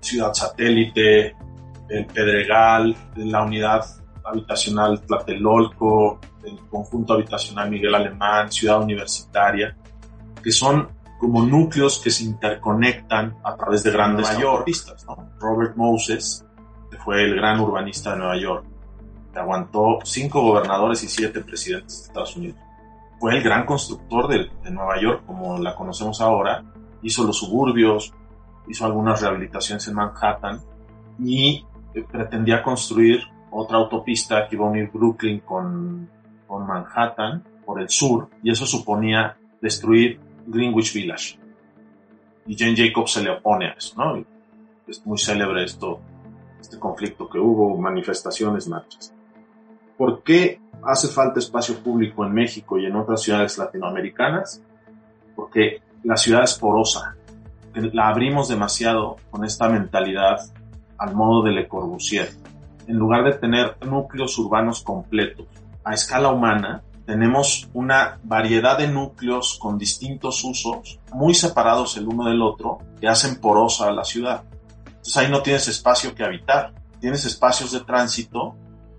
Ciudad 0.00 0.32
Satélite, 0.32 1.36
el 1.88 2.06
Pedregal, 2.06 2.96
la 3.16 3.42
unidad 3.42 3.84
habitacional 4.24 5.00
Tlatelolco, 5.00 6.20
el 6.44 6.58
conjunto 6.68 7.14
habitacional 7.14 7.70
Miguel 7.70 7.94
Alemán, 7.94 8.50
Ciudad 8.52 8.80
Universitaria, 8.80 9.76
que 10.42 10.50
son 10.50 10.88
como 11.18 11.42
núcleos 11.42 11.98
que 11.98 12.10
se 12.10 12.24
interconectan 12.24 13.36
a 13.42 13.56
través 13.56 13.82
de 13.82 13.90
grandes 13.90 14.30
autopistas. 14.30 15.04
¿no? 15.06 15.30
Robert 15.40 15.76
Moses, 15.76 16.44
que 16.90 16.96
fue 16.98 17.24
el 17.24 17.34
gran 17.34 17.58
urbanista 17.60 18.12
de 18.12 18.18
Nueva 18.18 18.36
York, 18.38 18.64
que 19.32 19.38
aguantó 19.38 19.98
cinco 20.04 20.42
gobernadores 20.42 21.02
y 21.02 21.08
siete 21.08 21.40
presidentes 21.40 21.98
de 21.98 22.06
Estados 22.06 22.36
Unidos. 22.36 22.58
Fue 23.18 23.36
el 23.36 23.42
gran 23.42 23.66
constructor 23.66 24.28
de, 24.28 24.48
de 24.62 24.70
Nueva 24.70 25.00
York, 25.00 25.24
como 25.26 25.58
la 25.58 25.74
conocemos 25.74 26.20
ahora, 26.20 26.62
hizo 27.02 27.24
los 27.24 27.36
suburbios, 27.36 28.14
hizo 28.68 28.84
algunas 28.84 29.20
rehabilitaciones 29.20 29.86
en 29.88 29.94
Manhattan 29.94 30.60
y 31.18 31.64
pretendía 32.10 32.62
construir 32.62 33.20
otra 33.50 33.78
autopista 33.78 34.46
que 34.46 34.56
iba 34.56 34.66
a 34.66 34.70
unir 34.70 34.90
Brooklyn 34.92 35.40
con, 35.40 36.08
con 36.46 36.66
Manhattan 36.66 37.42
por 37.64 37.80
el 37.80 37.88
sur 37.88 38.28
y 38.42 38.50
eso 38.50 38.66
suponía 38.66 39.36
destruir 39.60 40.20
Greenwich 40.46 40.94
Village. 40.94 41.38
Y 42.46 42.56
Jane 42.56 42.76
Jacobs 42.76 43.12
se 43.12 43.22
le 43.22 43.30
opone 43.30 43.66
a 43.68 43.72
eso, 43.72 43.94
¿no? 43.96 44.16
Y 44.16 44.26
es 44.86 45.04
muy 45.04 45.18
célebre 45.18 45.64
esto, 45.64 46.00
este 46.60 46.78
conflicto 46.78 47.28
que 47.28 47.38
hubo, 47.38 47.76
manifestaciones, 47.76 48.68
marchas. 48.68 49.12
¿Por 49.98 50.22
qué 50.22 50.60
hace 50.82 51.08
falta 51.08 51.40
espacio 51.40 51.82
público 51.82 52.24
en 52.24 52.32
México 52.32 52.78
y 52.78 52.86
en 52.86 52.96
otras 52.96 53.22
ciudades 53.22 53.58
latinoamericanas? 53.58 54.62
Porque 55.36 55.82
la 56.04 56.16
ciudad 56.16 56.44
es 56.44 56.54
porosa, 56.54 57.17
la 57.92 58.08
abrimos 58.08 58.48
demasiado 58.48 59.16
con 59.30 59.44
esta 59.44 59.68
mentalidad 59.68 60.38
al 60.98 61.14
modo 61.14 61.42
de 61.42 61.52
Le 61.52 61.68
Corbusier. 61.68 62.30
En 62.86 62.96
lugar 62.96 63.24
de 63.24 63.34
tener 63.34 63.76
núcleos 63.86 64.38
urbanos 64.38 64.82
completos 64.82 65.46
a 65.84 65.94
escala 65.94 66.30
humana, 66.30 66.82
tenemos 67.06 67.68
una 67.72 68.18
variedad 68.22 68.76
de 68.76 68.88
núcleos 68.88 69.58
con 69.58 69.78
distintos 69.78 70.44
usos, 70.44 71.00
muy 71.12 71.34
separados 71.34 71.96
el 71.96 72.06
uno 72.06 72.28
del 72.28 72.42
otro, 72.42 72.78
que 73.00 73.08
hacen 73.08 73.40
porosa 73.40 73.88
a 73.88 73.92
la 73.92 74.04
ciudad. 74.04 74.42
Entonces 74.86 75.16
ahí 75.16 75.30
no 75.30 75.40
tienes 75.40 75.68
espacio 75.68 76.14
que 76.14 76.24
habitar, 76.24 76.74
tienes 77.00 77.24
espacios 77.24 77.72
de 77.72 77.80
tránsito 77.80 78.54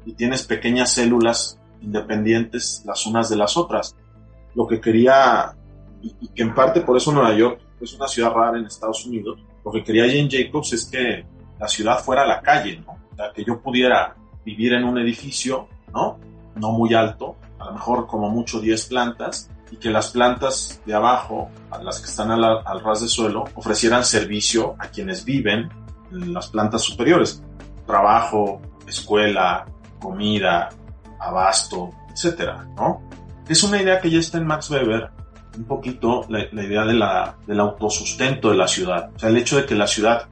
y 0.06 0.14
tienes 0.14 0.46
pequeñas 0.46 0.92
células 0.92 1.60
independientes 1.82 2.82
las 2.86 3.06
unas 3.06 3.30
de 3.30 3.36
las 3.36 3.58
otras. 3.58 3.96
Lo 4.56 4.66
que 4.66 4.82
quería, 4.82 5.56
y, 6.02 6.30
que 6.30 6.42
en 6.42 6.56
parte 6.56 6.82
por 6.82 6.98
eso 6.98 7.12
Nueva 7.12 7.36
York 7.36 7.62
es 7.86 7.94
una 7.94 8.08
ciudad 8.08 8.32
rara 8.32 8.58
en 8.58 8.66
Estados 8.66 9.06
Unidos, 9.06 9.40
lo 9.64 9.72
que 9.72 9.84
quería 9.84 10.08
Jane 10.08 10.30
Jacobs 10.30 10.74
es 10.74 10.86
que 10.86 11.26
la 11.60 11.68
ciudad 11.68 12.00
fuera 12.00 12.26
la 12.26 12.42
calle, 12.42 12.82
¿no? 12.86 12.94
O 13.12 13.16
sea, 13.16 13.32
que 13.34 13.44
yo 13.44 13.62
pudiera 13.62 14.16
vivir 14.46 14.74
en 14.74 14.84
un 14.84 14.98
edificio, 14.98 15.68
¿no? 15.94 16.18
No 16.56 16.72
muy 16.72 16.94
alto, 16.94 17.36
a 17.60 17.66
lo 17.66 17.74
mejor 17.74 18.08
como 18.08 18.30
mucho 18.30 18.60
10 18.60 18.86
plantas, 18.86 19.50
y 19.72 19.78
que 19.78 19.90
las 19.90 20.10
plantas 20.10 20.82
de 20.86 20.94
abajo, 20.94 21.50
las 21.84 22.00
que 22.00 22.10
están 22.10 22.32
al, 22.32 22.84
ras 22.84 23.02
de 23.02 23.08
suelo, 23.08 23.46
ofrecieran 23.56 24.04
servicio 24.04 24.76
a 24.80 24.88
quienes 24.88 25.24
viven 25.24 25.70
en 26.12 26.34
las 26.34 26.48
plantas 26.48 26.82
superiores. 26.82 27.44
Trabajo, 27.86 28.62
escuela, 28.88 29.66
comida, 30.00 30.70
abasto, 31.20 31.92
etcétera, 32.12 32.68
¿no? 32.76 33.02
Es 33.48 33.64
una 33.64 33.82
idea 33.82 34.00
que 34.00 34.10
ya 34.10 34.20
está 34.20 34.38
en 34.38 34.48
Max 34.48 34.70
Weber, 34.70 35.10
un 35.60 35.66
poquito 35.66 36.26
la, 36.30 36.46
idea 36.64 36.86
de 36.86 36.94
la, 36.94 37.36
del 37.46 37.60
autosustento 37.60 38.50
de 38.50 38.56
la 38.56 38.68
ciudad. 38.68 39.12
O 39.14 39.20
sea, 39.20 39.30
el 39.30 39.38
hecho 39.38 39.58
de 39.58 39.66
que 39.66 39.76
la 39.76 39.88
ciudad 39.88 40.30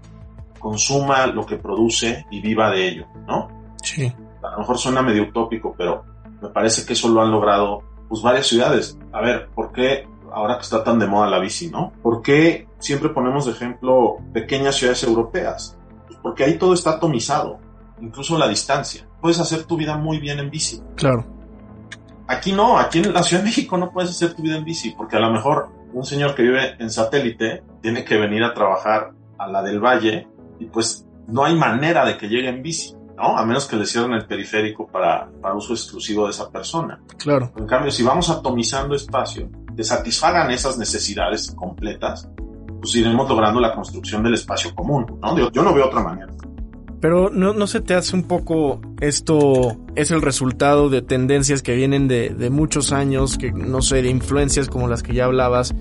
consuma 0.57 1.27
lo 1.27 1.45
que 1.45 1.57
produce 1.57 2.25
y 2.31 2.41
viva 2.41 2.71
de 2.71 2.87
ello, 2.87 3.07
¿no? 3.27 3.49
Sí. 3.83 4.11
A 4.41 4.51
lo 4.51 4.59
mejor 4.59 4.77
suena 4.77 5.01
medio 5.01 5.23
utópico, 5.23 5.75
pero 5.77 6.05
me 6.41 6.47
parece 6.47 6.85
que 6.85 6.93
eso 6.93 7.09
lo 7.09 7.21
han 7.21 7.29
logrado 7.29 7.83
pues 8.07 8.21
varias 8.21 8.47
ciudades. 8.47 8.97
A 9.11 9.19
ver, 9.19 9.49
¿por 9.53 9.73
qué 9.73 10.07
ahora 10.31 10.55
que 10.55 10.63
está 10.63 10.81
tan 10.81 10.97
de 10.97 11.07
moda 11.07 11.29
la 11.29 11.39
bici, 11.39 11.69
¿no? 11.69 11.91
¿Por 12.01 12.21
qué 12.21 12.65
siempre 12.79 13.09
ponemos 13.09 13.45
de 13.45 13.51
ejemplo 13.51 14.19
pequeñas 14.33 14.75
ciudades 14.75 15.03
europeas? 15.03 15.77
Pues 16.07 16.19
porque 16.21 16.45
ahí 16.45 16.57
todo 16.57 16.73
está 16.73 16.91
atomizado, 16.91 17.59
incluso 17.99 18.37
la 18.37 18.47
distancia. 18.47 19.05
Puedes 19.19 19.41
hacer 19.41 19.65
tu 19.65 19.75
vida 19.75 19.97
muy 19.97 20.19
bien 20.19 20.39
en 20.39 20.49
bici. 20.49 20.81
Claro. 20.95 21.36
Aquí 22.27 22.51
no, 22.51 22.77
aquí 22.77 22.99
en 22.99 23.13
la 23.13 23.23
Ciudad 23.23 23.41
de 23.41 23.49
México 23.49 23.77
no 23.77 23.91
puedes 23.91 24.11
hacer 24.11 24.33
tu 24.33 24.41
vida 24.41 24.57
en 24.57 24.65
bici, 24.65 24.91
porque 24.91 25.15
a 25.15 25.19
lo 25.19 25.31
mejor 25.31 25.69
un 25.93 26.03
señor 26.03 26.35
que 26.35 26.43
vive 26.43 26.75
en 26.79 26.89
satélite 26.89 27.63
tiene 27.81 28.03
que 28.03 28.17
venir 28.17 28.43
a 28.43 28.53
trabajar 28.53 29.11
a 29.37 29.47
la 29.47 29.63
del 29.63 29.79
Valle 29.79 30.27
y 30.59 30.65
pues 30.65 31.05
no 31.27 31.45
hay 31.45 31.55
manera 31.55 32.05
de 32.05 32.17
que 32.17 32.27
llegue 32.27 32.49
en 32.49 32.61
bici. 32.61 32.93
¿no? 33.15 33.37
A 33.37 33.45
menos 33.45 33.65
que 33.65 33.75
le 33.75 33.85
cierren 33.85 34.13
el 34.13 34.25
periférico 34.25 34.87
para, 34.87 35.27
para 35.41 35.55
uso 35.55 35.73
exclusivo 35.73 36.25
de 36.25 36.31
esa 36.31 36.49
persona. 36.51 37.01
Claro. 37.17 37.51
En 37.57 37.65
cambio, 37.65 37.91
si 37.91 38.03
vamos 38.03 38.29
atomizando 38.29 38.95
espacio, 38.95 39.49
que 39.75 39.83
satisfagan 39.83 40.51
esas 40.51 40.77
necesidades 40.77 41.51
completas, 41.51 42.29
pues 42.79 42.95
iremos 42.95 43.27
logrando 43.27 43.59
la 43.59 43.73
construcción 43.73 44.23
del 44.23 44.35
espacio 44.35 44.73
común, 44.75 45.19
¿no? 45.21 45.49
Yo, 45.49 45.63
no 45.63 45.73
veo 45.73 45.87
otra 45.87 46.03
manera. 46.03 46.31
Pero 47.01 47.29
no, 47.29 47.53
no 47.53 47.67
se 47.67 47.81
te 47.81 47.95
hace 47.95 48.15
un 48.15 48.23
poco 48.23 48.81
esto 48.99 49.77
es 49.97 50.11
el 50.11 50.21
resultado 50.21 50.89
de 50.89 51.01
tendencias 51.01 51.63
que 51.63 51.75
vienen 51.75 52.07
de, 52.07 52.29
de 52.29 52.49
muchos 52.51 52.91
años, 52.91 53.37
que 53.37 53.51
no 53.51 53.81
sé, 53.81 54.03
de 54.03 54.09
influencias 54.09 54.69
como 54.69 54.87
las 54.87 55.01
que 55.01 55.13
ya 55.13 55.25
hablabas, 55.25 55.73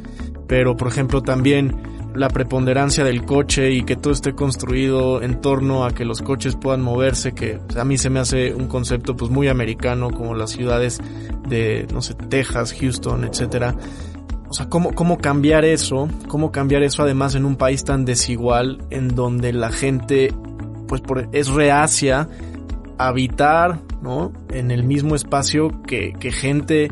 pero 0.49 0.75
por 0.75 0.89
ejemplo 0.89 1.23
también 1.23 1.77
la 2.15 2.31
preponderancia 2.31 3.05
del 3.05 3.27
coche 3.27 3.73
y 3.73 3.83
que 3.83 3.95
todo 3.95 4.15
esté 4.15 4.35
construido 4.35 5.21
en 5.21 5.43
torno 5.43 5.85
a 5.85 5.91
que 5.93 6.07
los 6.07 6.23
coches 6.23 6.57
puedan 6.57 6.81
moverse, 6.81 7.33
que 7.33 7.61
a 7.77 7.85
mí 7.85 7.99
se 7.99 8.09
me 8.09 8.19
hace 8.19 8.55
un 8.55 8.69
concepto 8.69 9.15
pues 9.15 9.31
muy 9.31 9.49
americano 9.49 10.11
como 10.11 10.35
las 10.35 10.51
ciudades 10.51 10.99
de, 11.47 11.87
no 11.93 12.01
sé, 12.01 12.15
Texas, 12.15 12.75
Houston, 12.81 13.25
etcétera. 13.25 13.77
O 14.49 14.55
sea, 14.55 14.71
¿cómo, 14.71 14.95
cómo 14.95 15.19
cambiar 15.19 15.67
eso, 15.67 16.09
cómo 16.27 16.53
cambiar 16.53 16.83
eso 16.85 17.03
además 17.03 17.35
en 17.35 17.45
un 17.45 17.57
país 17.57 17.85
tan 17.85 18.07
desigual 18.07 18.79
en 18.89 19.09
donde 19.09 19.53
la 19.53 19.71
gente 19.71 20.33
pues 20.89 21.03
por, 21.03 21.29
es 21.33 21.49
reacia 21.49 22.31
habitar, 22.99 23.81
¿no? 24.03 24.33
En 24.51 24.71
el 24.71 24.85
mismo 24.85 25.15
espacio 25.15 25.83
que, 25.83 26.13
que 26.19 26.33
gente, 26.33 26.91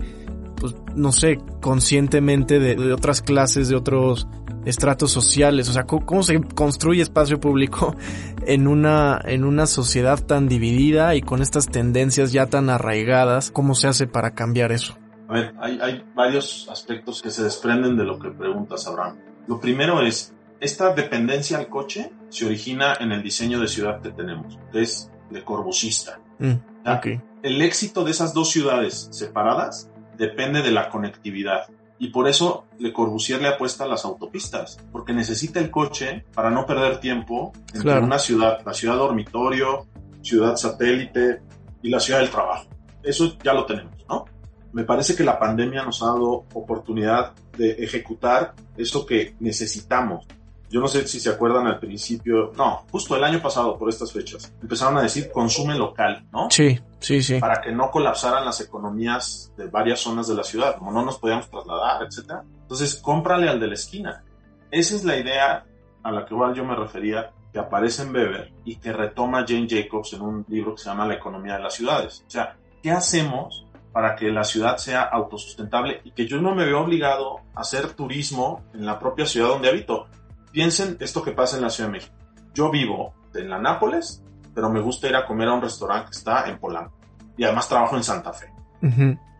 pues 0.56 0.74
no 0.94 1.12
sé, 1.12 1.38
conscientemente 1.60 2.58
de, 2.58 2.76
de 2.76 2.92
otras 2.92 3.22
clases, 3.22 3.68
de 3.68 3.76
otros 3.76 4.26
estratos 4.64 5.10
sociales, 5.10 5.68
o 5.68 5.72
sea, 5.72 5.84
¿cómo, 5.84 6.22
se 6.22 6.40
construye 6.40 7.02
espacio 7.02 7.40
público 7.40 7.94
en 8.46 8.66
una, 8.66 9.20
en 9.24 9.44
una 9.44 9.66
sociedad 9.66 10.24
tan 10.24 10.48
dividida 10.48 11.14
y 11.14 11.22
con 11.22 11.42
estas 11.42 11.68
tendencias 11.68 12.32
ya 12.32 12.46
tan 12.46 12.70
arraigadas? 12.70 13.50
¿Cómo 13.50 13.74
se 13.74 13.88
hace 13.88 14.06
para 14.06 14.34
cambiar 14.34 14.72
eso? 14.72 14.96
A 15.28 15.32
ver, 15.32 15.54
hay, 15.60 15.78
hay 15.80 16.04
varios 16.14 16.68
aspectos 16.70 17.22
que 17.22 17.30
se 17.30 17.42
desprenden 17.42 17.96
de 17.96 18.04
lo 18.04 18.18
que 18.18 18.30
preguntas, 18.30 18.86
Abraham. 18.86 19.18
Lo 19.46 19.60
primero 19.60 20.02
es, 20.02 20.34
esta 20.60 20.94
dependencia 20.94 21.58
al 21.58 21.68
coche 21.68 22.12
se 22.28 22.46
origina 22.46 22.94
en 23.00 23.12
el 23.12 23.22
diseño 23.22 23.60
de 23.60 23.68
ciudad 23.68 24.00
que 24.00 24.10
tenemos, 24.10 24.58
es 24.72 25.10
de 25.30 25.44
Corbusista. 25.44 26.20
Mm, 26.38 26.88
okay. 26.98 27.20
El 27.42 27.60
éxito 27.62 28.04
de 28.04 28.10
esas 28.10 28.34
dos 28.34 28.50
ciudades 28.50 29.08
separadas 29.10 29.90
depende 30.16 30.62
de 30.62 30.70
la 30.70 30.88
conectividad. 30.88 31.66
Y 31.98 32.08
por 32.08 32.28
eso 32.28 32.66
Le 32.78 32.92
Corbusier 32.92 33.40
le 33.40 33.48
apuesta 33.48 33.84
a 33.84 33.86
las 33.86 34.04
autopistas, 34.04 34.78
porque 34.90 35.12
necesita 35.12 35.60
el 35.60 35.70
coche 35.70 36.24
para 36.34 36.50
no 36.50 36.66
perder 36.66 36.98
tiempo 36.98 37.52
entre 37.72 37.98
una 38.00 38.18
ciudad, 38.18 38.58
la 38.64 38.74
ciudad 38.74 38.96
dormitorio, 38.96 39.86
ciudad 40.22 40.56
satélite 40.56 41.40
y 41.82 41.90
la 41.90 42.00
ciudad 42.00 42.20
del 42.20 42.30
trabajo. 42.30 42.66
Eso 43.02 43.36
ya 43.42 43.52
lo 43.52 43.64
tenemos, 43.64 44.04
¿no? 44.08 44.24
Me 44.72 44.84
parece 44.84 45.14
que 45.14 45.22
la 45.22 45.38
pandemia 45.38 45.84
nos 45.84 46.02
ha 46.02 46.06
dado 46.06 46.46
oportunidad 46.52 47.32
de 47.56 47.72
ejecutar 47.72 48.54
eso 48.76 49.06
que 49.06 49.36
necesitamos 49.38 50.26
yo 50.74 50.80
no 50.80 50.88
sé 50.88 51.06
si 51.06 51.20
se 51.20 51.30
acuerdan 51.30 51.68
al 51.68 51.78
principio, 51.78 52.50
no, 52.56 52.84
justo 52.90 53.14
el 53.14 53.22
año 53.22 53.40
pasado 53.40 53.78
por 53.78 53.88
estas 53.88 54.12
fechas, 54.12 54.52
empezaron 54.60 54.98
a 54.98 55.02
decir 55.02 55.30
consume 55.30 55.78
local, 55.78 56.26
¿no? 56.32 56.48
Sí, 56.50 56.80
sí, 56.98 57.22
sí. 57.22 57.38
Para 57.38 57.60
que 57.60 57.70
no 57.70 57.92
colapsaran 57.92 58.44
las 58.44 58.60
economías 58.60 59.52
de 59.56 59.68
varias 59.68 60.00
zonas 60.00 60.26
de 60.26 60.34
la 60.34 60.42
ciudad, 60.42 60.76
como 60.76 60.90
no 60.90 61.04
nos 61.04 61.18
podíamos 61.18 61.48
trasladar, 61.48 62.02
etc. 62.02 62.42
Entonces, 62.62 62.96
cómprale 62.96 63.48
al 63.48 63.60
de 63.60 63.68
la 63.68 63.74
esquina. 63.74 64.24
Esa 64.72 64.96
es 64.96 65.04
la 65.04 65.16
idea 65.16 65.64
a 66.02 66.10
la 66.10 66.26
que 66.26 66.34
igual 66.34 66.54
yo 66.54 66.64
me 66.64 66.74
refería, 66.74 67.30
que 67.52 67.60
aparece 67.60 68.02
en 68.02 68.12
Weber 68.12 68.52
y 68.64 68.74
que 68.74 68.92
retoma 68.92 69.44
Jane 69.46 69.68
Jacobs 69.70 70.14
en 70.14 70.22
un 70.22 70.44
libro 70.48 70.74
que 70.74 70.82
se 70.82 70.88
llama 70.88 71.06
La 71.06 71.14
economía 71.14 71.56
de 71.56 71.62
las 71.62 71.74
ciudades. 71.74 72.24
O 72.26 72.30
sea, 72.30 72.56
¿qué 72.82 72.90
hacemos 72.90 73.64
para 73.92 74.16
que 74.16 74.32
la 74.32 74.42
ciudad 74.42 74.78
sea 74.78 75.02
autosustentable 75.02 76.00
y 76.02 76.10
que 76.10 76.26
yo 76.26 76.40
no 76.42 76.52
me 76.52 76.64
veo 76.64 76.80
obligado 76.80 77.42
a 77.54 77.60
hacer 77.60 77.92
turismo 77.92 78.64
en 78.74 78.84
la 78.84 78.98
propia 78.98 79.24
ciudad 79.24 79.50
donde 79.50 79.68
habito? 79.68 80.08
Piensen 80.54 80.96
esto 81.00 81.20
que 81.20 81.32
pasa 81.32 81.56
en 81.56 81.62
la 81.62 81.68
Ciudad 81.68 81.88
de 81.88 81.94
México. 81.94 82.14
Yo 82.54 82.70
vivo 82.70 83.12
en 83.34 83.50
la 83.50 83.58
Nápoles, 83.58 84.22
pero 84.54 84.70
me 84.70 84.80
gusta 84.80 85.08
ir 85.08 85.16
a 85.16 85.26
comer 85.26 85.48
a 85.48 85.54
un 85.54 85.60
restaurante 85.60 86.10
que 86.12 86.16
está 86.16 86.48
en 86.48 86.60
Polanco. 86.60 86.96
Y 87.36 87.42
además 87.42 87.68
trabajo 87.68 87.96
en 87.96 88.04
Santa 88.04 88.32
Fe. 88.32 88.52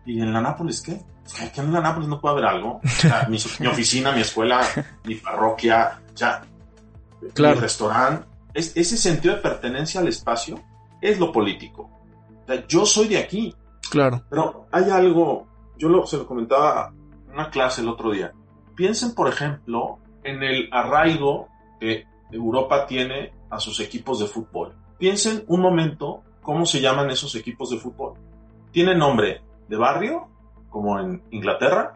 ¿Y 0.05 0.19
en 0.19 0.33
la 0.33 0.41
Nápoles 0.41 0.81
qué? 0.81 1.01
¿Qué 1.53 1.61
en 1.61 1.71
la 1.71 1.79
Nápoles 1.79 2.09
no 2.09 2.19
puede 2.19 2.33
haber 2.33 2.45
algo? 2.47 2.81
mi, 3.29 3.37
oficina, 3.67 4.11
mi 4.11 4.19
escuela, 4.19 4.61
mi 5.05 5.15
parroquia, 5.15 6.01
ya. 6.13 6.43
Claro. 7.33 7.55
Mi 7.55 7.61
restaurante. 7.61 8.27
Es, 8.53 8.75
ese 8.75 8.97
sentido 8.97 9.35
de 9.35 9.41
pertenencia 9.41 10.01
al 10.01 10.09
espacio 10.09 10.61
es 10.99 11.17
lo 11.17 11.31
político. 11.31 11.89
yo 12.67 12.85
soy 12.85 13.07
de 13.07 13.19
aquí. 13.19 13.55
Claro. 13.89 14.21
Pero 14.29 14.67
hay 14.69 14.89
algo, 14.89 15.47
yo 15.77 15.87
lo, 15.87 16.05
se 16.05 16.17
lo 16.17 16.27
comentaba 16.27 16.91
en 17.25 17.33
una 17.33 17.49
clase 17.49 17.79
el 17.79 17.87
otro 17.87 18.11
día. 18.11 18.33
Piensen, 18.75 19.15
por 19.15 19.29
ejemplo, 19.29 19.99
en 20.25 20.43
el 20.43 20.69
arraigo 20.71 21.47
que 21.79 22.05
Europa 22.31 22.85
tiene 22.85 23.31
a 23.49 23.59
sus 23.59 23.79
equipos 23.79 24.19
de 24.19 24.25
fútbol. 24.25 24.73
Piensen 24.97 25.43
un 25.47 25.61
momento 25.61 26.23
cómo 26.41 26.65
se 26.65 26.81
llaman 26.81 27.09
esos 27.09 27.35
equipos 27.35 27.69
de 27.69 27.77
fútbol. 27.77 28.13
¿Tienen 28.71 28.97
nombre 28.97 29.41
de 29.67 29.77
barrio, 29.77 30.27
como 30.69 30.99
en 30.99 31.21
Inglaterra? 31.31 31.95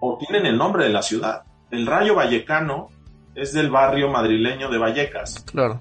¿O 0.00 0.18
tienen 0.18 0.46
el 0.46 0.56
nombre 0.56 0.84
de 0.84 0.90
la 0.90 1.02
ciudad? 1.02 1.42
El 1.70 1.86
Rayo 1.86 2.14
Vallecano 2.14 2.88
es 3.34 3.52
del 3.52 3.70
barrio 3.70 4.08
madrileño 4.08 4.68
de 4.68 4.78
Vallecas. 4.78 5.44
Claro. 5.44 5.80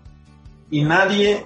Y 0.72 0.84
nadie 0.84 1.46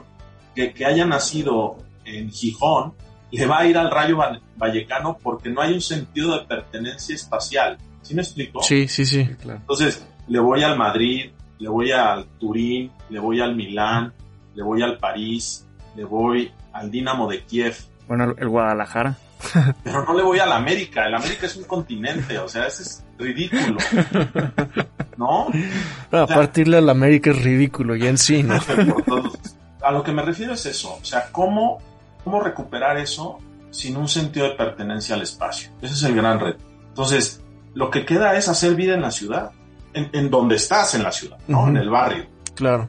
que, 0.56 0.74
que 0.74 0.86
haya 0.86 1.06
nacido 1.06 1.78
en 2.06 2.32
Gijón 2.32 2.94
le 3.32 3.46
va 3.46 3.60
a 3.60 3.66
ir 3.66 3.78
al 3.78 3.92
Rayo 3.92 4.18
Vallecano 4.58 5.18
porque 5.22 5.50
no 5.50 5.62
hay 5.62 5.74
un 5.74 5.82
sentido 5.82 6.38
de 6.38 6.46
pertenencia 6.46 7.16
espacial. 7.16 7.78
¿Sí 8.02 8.16
me 8.16 8.22
explico? 8.22 8.62
Sí, 8.64 8.88
sí, 8.88 9.06
sí. 9.06 9.30
Entonces, 9.44 10.06
le 10.28 10.40
voy 10.40 10.64
al 10.64 10.78
Madrid, 10.78 11.32
le 11.60 11.70
voy 11.70 11.92
al 11.92 12.26
Turín, 12.40 12.92
le 13.10 13.20
voy 13.20 13.42
al 13.42 13.56
Milán, 13.56 14.14
le 14.56 14.64
voy 14.64 14.82
al 14.82 14.98
París, 14.98 15.68
le 15.96 16.04
voy 16.04 16.52
al 16.74 16.90
Dinamo 16.90 17.30
de 17.30 17.44
Kiev. 17.44 17.76
Bueno, 18.08 18.34
el 18.38 18.50
Guadalajara. 18.50 19.18
Pero 19.84 20.06
no 20.06 20.14
le 20.14 20.24
voy 20.24 20.40
al 20.40 20.52
América. 20.52 21.08
El 21.08 21.16
América 21.16 21.46
es 21.46 21.56
un 21.56 21.64
continente, 21.64 22.38
o 22.38 22.48
sea, 22.48 22.68
ese 22.68 22.84
es 22.84 23.06
ridículo. 23.18 23.78
¿No? 25.18 25.48
a 26.12 26.28
partirle 26.28 26.78
al 26.78 26.90
América 26.90 27.32
es 27.32 27.44
ridículo 27.44 27.96
ya 27.96 28.10
en 28.10 28.18
sí, 28.18 28.44
¿no? 28.44 28.56
a 29.84 29.92
lo 29.92 30.04
que 30.04 30.12
me 30.12 30.22
refiero 30.22 30.54
es 30.54 30.66
eso. 30.66 30.98
O 31.02 31.06
sea, 31.06 31.32
¿cómo, 31.32 31.80
cómo 32.24 32.42
recuperar 32.42 32.98
eso 32.98 33.40
sin 33.72 33.98
un 33.98 34.08
sentido 34.08 34.50
de 34.50 34.56
pertenencia 34.56 35.16
al 35.16 35.22
espacio? 35.22 35.72
Ese 35.82 35.94
es 35.94 36.04
el 36.04 36.16
gran 36.16 36.40
reto. 36.40 36.64
Entonces, 36.90 37.42
lo 37.74 37.90
que 37.90 38.06
queda 38.06 38.36
es 38.36 38.48
hacer 38.48 38.76
vida 38.76 38.94
en 38.94 39.02
la 39.02 39.12
ciudad, 39.12 39.52
en, 39.94 40.30
donde 40.30 40.56
estás 40.56 40.96
en 40.96 41.04
la 41.04 41.12
ciudad, 41.12 41.38
¿no? 41.48 41.68
En 41.68 41.78
el 41.78 41.90
barrio. 41.90 42.26
Claro. 42.56 42.88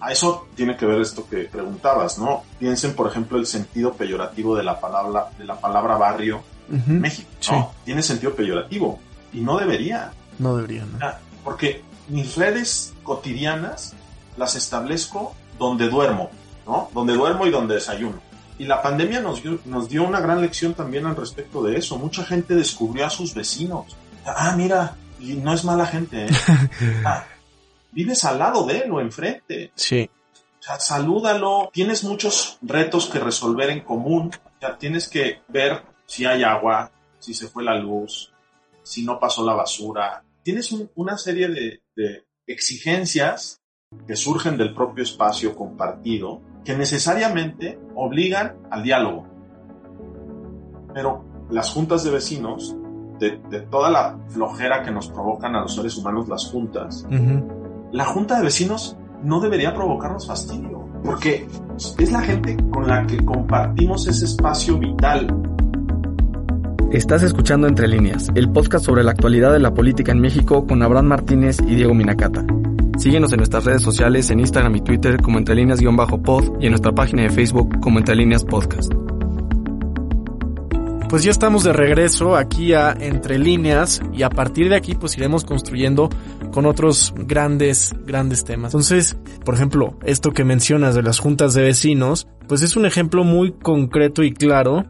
A 0.00 0.12
eso 0.12 0.46
tiene 0.54 0.76
que 0.76 0.84
ver 0.84 1.00
esto 1.00 1.26
que 1.28 1.44
preguntabas, 1.44 2.18
¿no? 2.18 2.42
Piensen, 2.58 2.94
por 2.94 3.06
ejemplo, 3.06 3.38
el 3.38 3.46
sentido 3.46 3.94
peyorativo 3.94 4.56
de 4.56 4.62
la 4.62 4.78
palabra, 4.78 5.30
de 5.38 5.44
la 5.44 5.58
palabra 5.58 5.96
barrio 5.96 6.42
en 6.70 7.00
México, 7.00 7.28
¿no? 7.50 7.72
Tiene 7.84 8.02
sentido 8.02 8.34
peyorativo 8.34 8.98
y 9.32 9.40
no 9.40 9.58
debería. 9.58 10.12
No 10.38 10.56
debería, 10.56 10.84
¿no? 10.84 10.98
Porque 11.42 11.82
mis 12.08 12.36
redes 12.36 12.92
cotidianas 13.02 13.94
las 14.36 14.56
establezco 14.56 15.34
donde 15.58 15.88
duermo, 15.88 16.30
¿no? 16.66 16.90
Donde 16.92 17.14
duermo 17.14 17.46
y 17.46 17.50
donde 17.50 17.74
desayuno. 17.74 18.20
Y 18.58 18.64
la 18.64 18.82
pandemia 18.82 19.20
nos 19.20 19.42
nos 19.64 19.88
dio 19.88 20.04
una 20.04 20.20
gran 20.20 20.40
lección 20.40 20.74
también 20.74 21.06
al 21.06 21.16
respecto 21.16 21.62
de 21.62 21.76
eso. 21.76 21.98
Mucha 21.98 22.24
gente 22.24 22.54
descubrió 22.54 23.06
a 23.06 23.10
sus 23.10 23.34
vecinos 23.34 23.96
ah, 24.26 24.54
mira, 24.56 24.96
no 25.18 25.52
es 25.52 25.64
mala 25.64 25.86
gente, 25.86 26.26
¿eh? 26.26 26.30
ah, 27.04 27.24
vives 27.92 28.24
al 28.24 28.38
lado 28.38 28.66
de 28.66 28.78
él 28.78 28.92
o 28.92 29.00
enfrente. 29.00 29.72
Sí. 29.74 30.08
sea, 30.60 30.78
salúdalo. 30.80 31.70
Tienes 31.72 32.04
muchos 32.04 32.58
retos 32.62 33.06
que 33.06 33.18
resolver 33.18 33.70
en 33.70 33.80
común. 33.80 34.30
O 34.44 34.60
sea, 34.60 34.76
tienes 34.78 35.08
que 35.08 35.40
ver 35.48 35.82
si 36.06 36.24
hay 36.24 36.42
agua, 36.42 36.90
si 37.18 37.34
se 37.34 37.48
fue 37.48 37.64
la 37.64 37.76
luz, 37.78 38.32
si 38.82 39.04
no 39.04 39.18
pasó 39.18 39.44
la 39.44 39.54
basura. 39.54 40.22
Tienes 40.42 40.74
una 40.94 41.16
serie 41.16 41.48
de, 41.48 41.82
de 41.96 42.26
exigencias 42.46 43.60
que 44.06 44.16
surgen 44.16 44.58
del 44.58 44.74
propio 44.74 45.04
espacio 45.04 45.54
compartido 45.54 46.42
que 46.64 46.76
necesariamente 46.76 47.78
obligan 47.94 48.56
al 48.70 48.82
diálogo. 48.82 49.26
Pero 50.92 51.24
las 51.50 51.70
juntas 51.70 52.04
de 52.04 52.10
vecinos, 52.10 52.74
de, 53.50 53.60
toda 53.60 53.90
la 53.90 54.16
flojera 54.28 54.82
que 54.82 54.90
nos 54.90 55.08
provocan 55.08 55.54
a 55.56 55.62
los 55.62 55.74
seres 55.74 55.96
humanos 55.96 56.28
las 56.28 56.46
juntas, 56.46 57.06
la 57.92 58.04
junta 58.04 58.36
de 58.38 58.44
vecinos 58.44 58.96
no 59.22 59.40
debería 59.40 59.74
provocarnos 59.74 60.26
fastidio, 60.26 60.86
porque 61.04 61.46
es 61.98 62.12
la 62.12 62.20
gente 62.20 62.56
con 62.70 62.86
la 62.86 63.06
que 63.06 63.24
compartimos 63.24 64.06
ese 64.06 64.24
espacio 64.26 64.78
vital. 64.78 65.28
Estás 66.92 67.22
escuchando 67.22 67.66
Entre 67.66 67.88
líneas, 67.88 68.30
el 68.34 68.50
podcast 68.50 68.84
sobre 68.84 69.02
la 69.02 69.10
actualidad 69.10 69.52
de 69.52 69.58
la 69.58 69.74
política 69.74 70.12
en 70.12 70.20
México 70.20 70.66
con 70.66 70.82
Abraham 70.82 71.06
Martínez 71.06 71.58
y 71.66 71.74
Diego 71.74 71.94
Minacata. 71.94 72.44
Síguenos 72.98 73.32
en 73.32 73.38
nuestras 73.38 73.64
redes 73.64 73.82
sociales 73.82 74.30
en 74.30 74.38
Instagram 74.40 74.76
y 74.76 74.80
Twitter 74.80 75.20
como 75.20 75.38
Entre 75.38 75.56
Líneas-Pod 75.56 76.60
y 76.60 76.66
en 76.66 76.70
nuestra 76.70 76.92
página 76.92 77.22
de 77.22 77.30
Facebook 77.30 77.80
como 77.80 77.98
Entre 77.98 78.14
Líneas 78.14 78.44
Podcast. 78.44 79.03
Pues 81.14 81.22
ya 81.22 81.30
estamos 81.30 81.62
de 81.62 81.72
regreso 81.72 82.34
aquí 82.34 82.72
a 82.72 82.90
Entre 82.90 83.38
Líneas 83.38 84.02
y 84.12 84.24
a 84.24 84.30
partir 84.30 84.68
de 84.68 84.74
aquí 84.74 84.96
pues 84.96 85.16
iremos 85.16 85.44
construyendo 85.44 86.10
con 86.50 86.66
otros 86.66 87.14
grandes, 87.16 87.94
grandes 88.04 88.42
temas. 88.42 88.72
Entonces, 88.74 89.16
por 89.44 89.54
ejemplo, 89.54 89.96
esto 90.04 90.32
que 90.32 90.42
mencionas 90.42 90.96
de 90.96 91.04
las 91.04 91.20
juntas 91.20 91.54
de 91.54 91.62
vecinos, 91.62 92.26
pues 92.48 92.62
es 92.62 92.74
un 92.74 92.84
ejemplo 92.84 93.22
muy 93.22 93.52
concreto 93.52 94.24
y 94.24 94.32
claro 94.32 94.86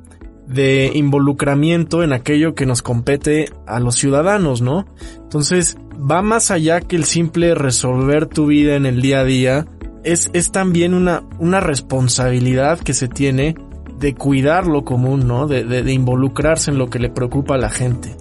de 0.47 0.93
involucramiento 0.95 2.03
en 2.03 2.15
aquello 2.15 2.55
que 2.55 2.65
nos 2.65 2.81
compete 2.81 3.51
a 3.67 3.79
los 3.79 3.97
ciudadanos, 3.97 4.63
¿no? 4.63 4.87
Entonces, 5.25 5.77
va 6.11 6.23
más 6.23 6.51
allá 6.51 6.81
que 6.81 6.97
el 6.97 7.05
simple 7.05 7.55
resolver 7.55 8.25
tu 8.25 8.47
vida 8.47 8.77
en 8.77 8.87
el 8.87 9.03
día 9.03 9.21
a 9.21 9.25
día, 9.25 9.67
es, 10.05 10.31
es 10.33 10.53
también 10.53 10.95
una, 10.95 11.23
una 11.39 11.61
responsabilidad 11.61 12.79
que 12.79 12.95
se 12.95 13.09
tiene 13.09 13.57
de 13.99 14.15
cuidar 14.15 14.67
lo 14.67 14.85
común, 14.85 15.27
¿no? 15.27 15.47
De, 15.47 15.65
de, 15.65 15.83
de 15.83 15.93
involucrarse 15.93 16.71
en 16.71 16.79
lo 16.79 16.89
que 16.89 16.99
le 16.99 17.11
preocupa 17.11 17.55
a 17.55 17.59
la 17.59 17.71
gente. 17.71 18.17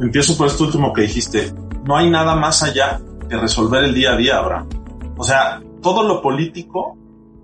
Empiezo 0.00 0.36
por 0.36 0.48
esto 0.48 0.64
último 0.64 0.92
que 0.92 1.02
dijiste. 1.02 1.52
No 1.84 1.96
hay 1.96 2.10
nada 2.10 2.34
más 2.34 2.62
allá 2.62 3.00
que 3.28 3.36
resolver 3.36 3.84
el 3.84 3.94
día 3.94 4.12
a 4.12 4.16
día, 4.16 4.38
Abraham. 4.38 4.68
O 5.16 5.24
sea, 5.24 5.62
todo 5.82 6.02
lo 6.02 6.20
político 6.20 6.96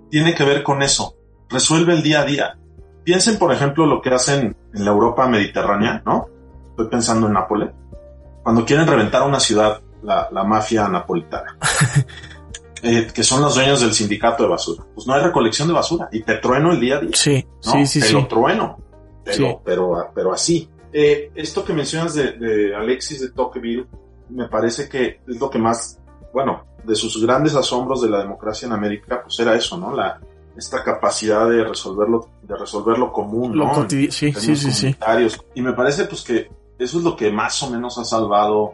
tiene 0.09 0.35
que 0.35 0.43
ver 0.43 0.63
con 0.63 0.81
eso. 0.81 1.15
Resuelve 1.49 1.93
el 1.93 2.03
día 2.03 2.21
a 2.21 2.25
día. 2.25 2.57
Piensen, 3.03 3.37
por 3.37 3.51
ejemplo, 3.51 3.85
lo 3.85 4.01
que 4.01 4.09
hacen 4.09 4.55
en 4.73 4.85
la 4.85 4.91
Europa 4.91 5.27
mediterránea, 5.27 6.01
¿no? 6.05 6.27
Estoy 6.71 6.87
pensando 6.87 7.27
en 7.27 7.33
Nápoles. 7.33 7.71
Cuando 8.43 8.65
quieren 8.65 8.87
reventar 8.87 9.23
una 9.23 9.39
ciudad, 9.39 9.81
la, 10.03 10.43
mafia 10.43 10.87
napolitana, 10.87 11.57
eh, 12.81 13.07
que 13.13 13.23
son 13.23 13.41
los 13.41 13.55
dueños 13.55 13.81
del 13.81 13.93
sindicato 13.93 14.43
de 14.43 14.49
basura. 14.49 14.83
Pues 14.93 15.05
no 15.07 15.13
hay 15.13 15.21
recolección 15.21 15.67
de 15.67 15.73
basura 15.73 16.09
y 16.11 16.21
te 16.23 16.37
trueno 16.37 16.71
el 16.71 16.79
día 16.79 16.97
a 16.97 17.01
día. 17.01 17.11
Sí, 17.13 17.45
sí, 17.59 17.85
sí. 17.85 17.99
Te 17.99 18.13
lo 18.13 18.27
trueno. 18.27 18.77
Pero, 19.23 19.61
pero, 19.63 20.11
pero 20.13 20.33
así. 20.33 20.67
Eh, 20.91 21.31
esto 21.35 21.63
que 21.63 21.73
mencionas 21.73 22.15
de, 22.15 22.33
de 22.33 22.75
Alexis 22.75 23.21
de 23.21 23.29
Tocqueville, 23.31 23.85
me 24.29 24.47
parece 24.47 24.89
que 24.89 25.21
es 25.27 25.39
lo 25.39 25.49
que 25.49 25.59
más, 25.59 25.99
bueno, 26.33 26.65
de 26.83 26.95
sus 26.95 27.23
grandes 27.23 27.55
asombros 27.55 28.01
de 28.01 28.09
la 28.09 28.19
democracia 28.19 28.65
en 28.65 28.73
América, 28.73 29.21
pues 29.23 29.39
era 29.39 29.55
eso, 29.55 29.77
¿no? 29.77 29.95
La, 29.95 30.19
esta 30.57 30.83
capacidad 30.83 31.49
de 31.49 31.63
resolverlo, 31.63 32.27
de 32.41 32.55
resolver 32.55 32.97
lo 32.97 33.11
común, 33.11 33.57
lo 33.57 33.65
¿no? 33.65 33.89
sí, 33.89 34.11
sí, 34.11 34.33
sí, 34.33 34.55
sí. 34.55 34.95
Y 35.55 35.61
me 35.61 35.73
parece 35.73 36.05
pues 36.05 36.21
que 36.23 36.49
eso 36.77 36.97
es 36.97 37.03
lo 37.03 37.15
que 37.15 37.31
más 37.31 37.61
o 37.63 37.69
menos 37.69 37.97
ha 37.97 38.03
salvado 38.03 38.73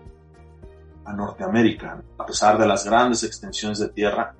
a 1.08 1.14
Norteamérica, 1.14 2.02
a 2.18 2.26
pesar 2.26 2.58
de 2.60 2.68
las 2.68 2.86
grandes 2.86 3.24
extensiones 3.24 3.80
de 3.80 3.90
tierra, 3.90 4.36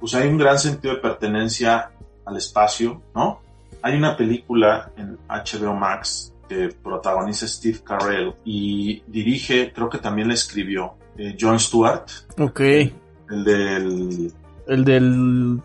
pues 0.00 0.14
hay 0.14 0.28
un 0.28 0.38
gran 0.38 0.58
sentido 0.58 0.94
de 0.94 1.00
pertenencia 1.00 1.90
al 2.24 2.36
espacio, 2.36 3.02
¿no? 3.14 3.40
Hay 3.82 3.96
una 3.96 4.16
película 4.16 4.90
en 4.96 5.18
HBO 5.28 5.74
Max 5.74 6.32
que 6.48 6.70
protagoniza 6.82 7.46
Steve 7.46 7.80
Carell 7.84 8.34
y 8.44 9.02
dirige, 9.06 9.72
creo 9.72 9.90
que 9.90 9.98
también 9.98 10.28
la 10.28 10.34
escribió, 10.34 10.94
eh, 11.18 11.36
John 11.38 11.60
Stewart. 11.60 12.06
Ok. 12.38 12.60
El 12.60 13.44
del 13.44 14.32
el 14.66 14.84
del 14.84 15.56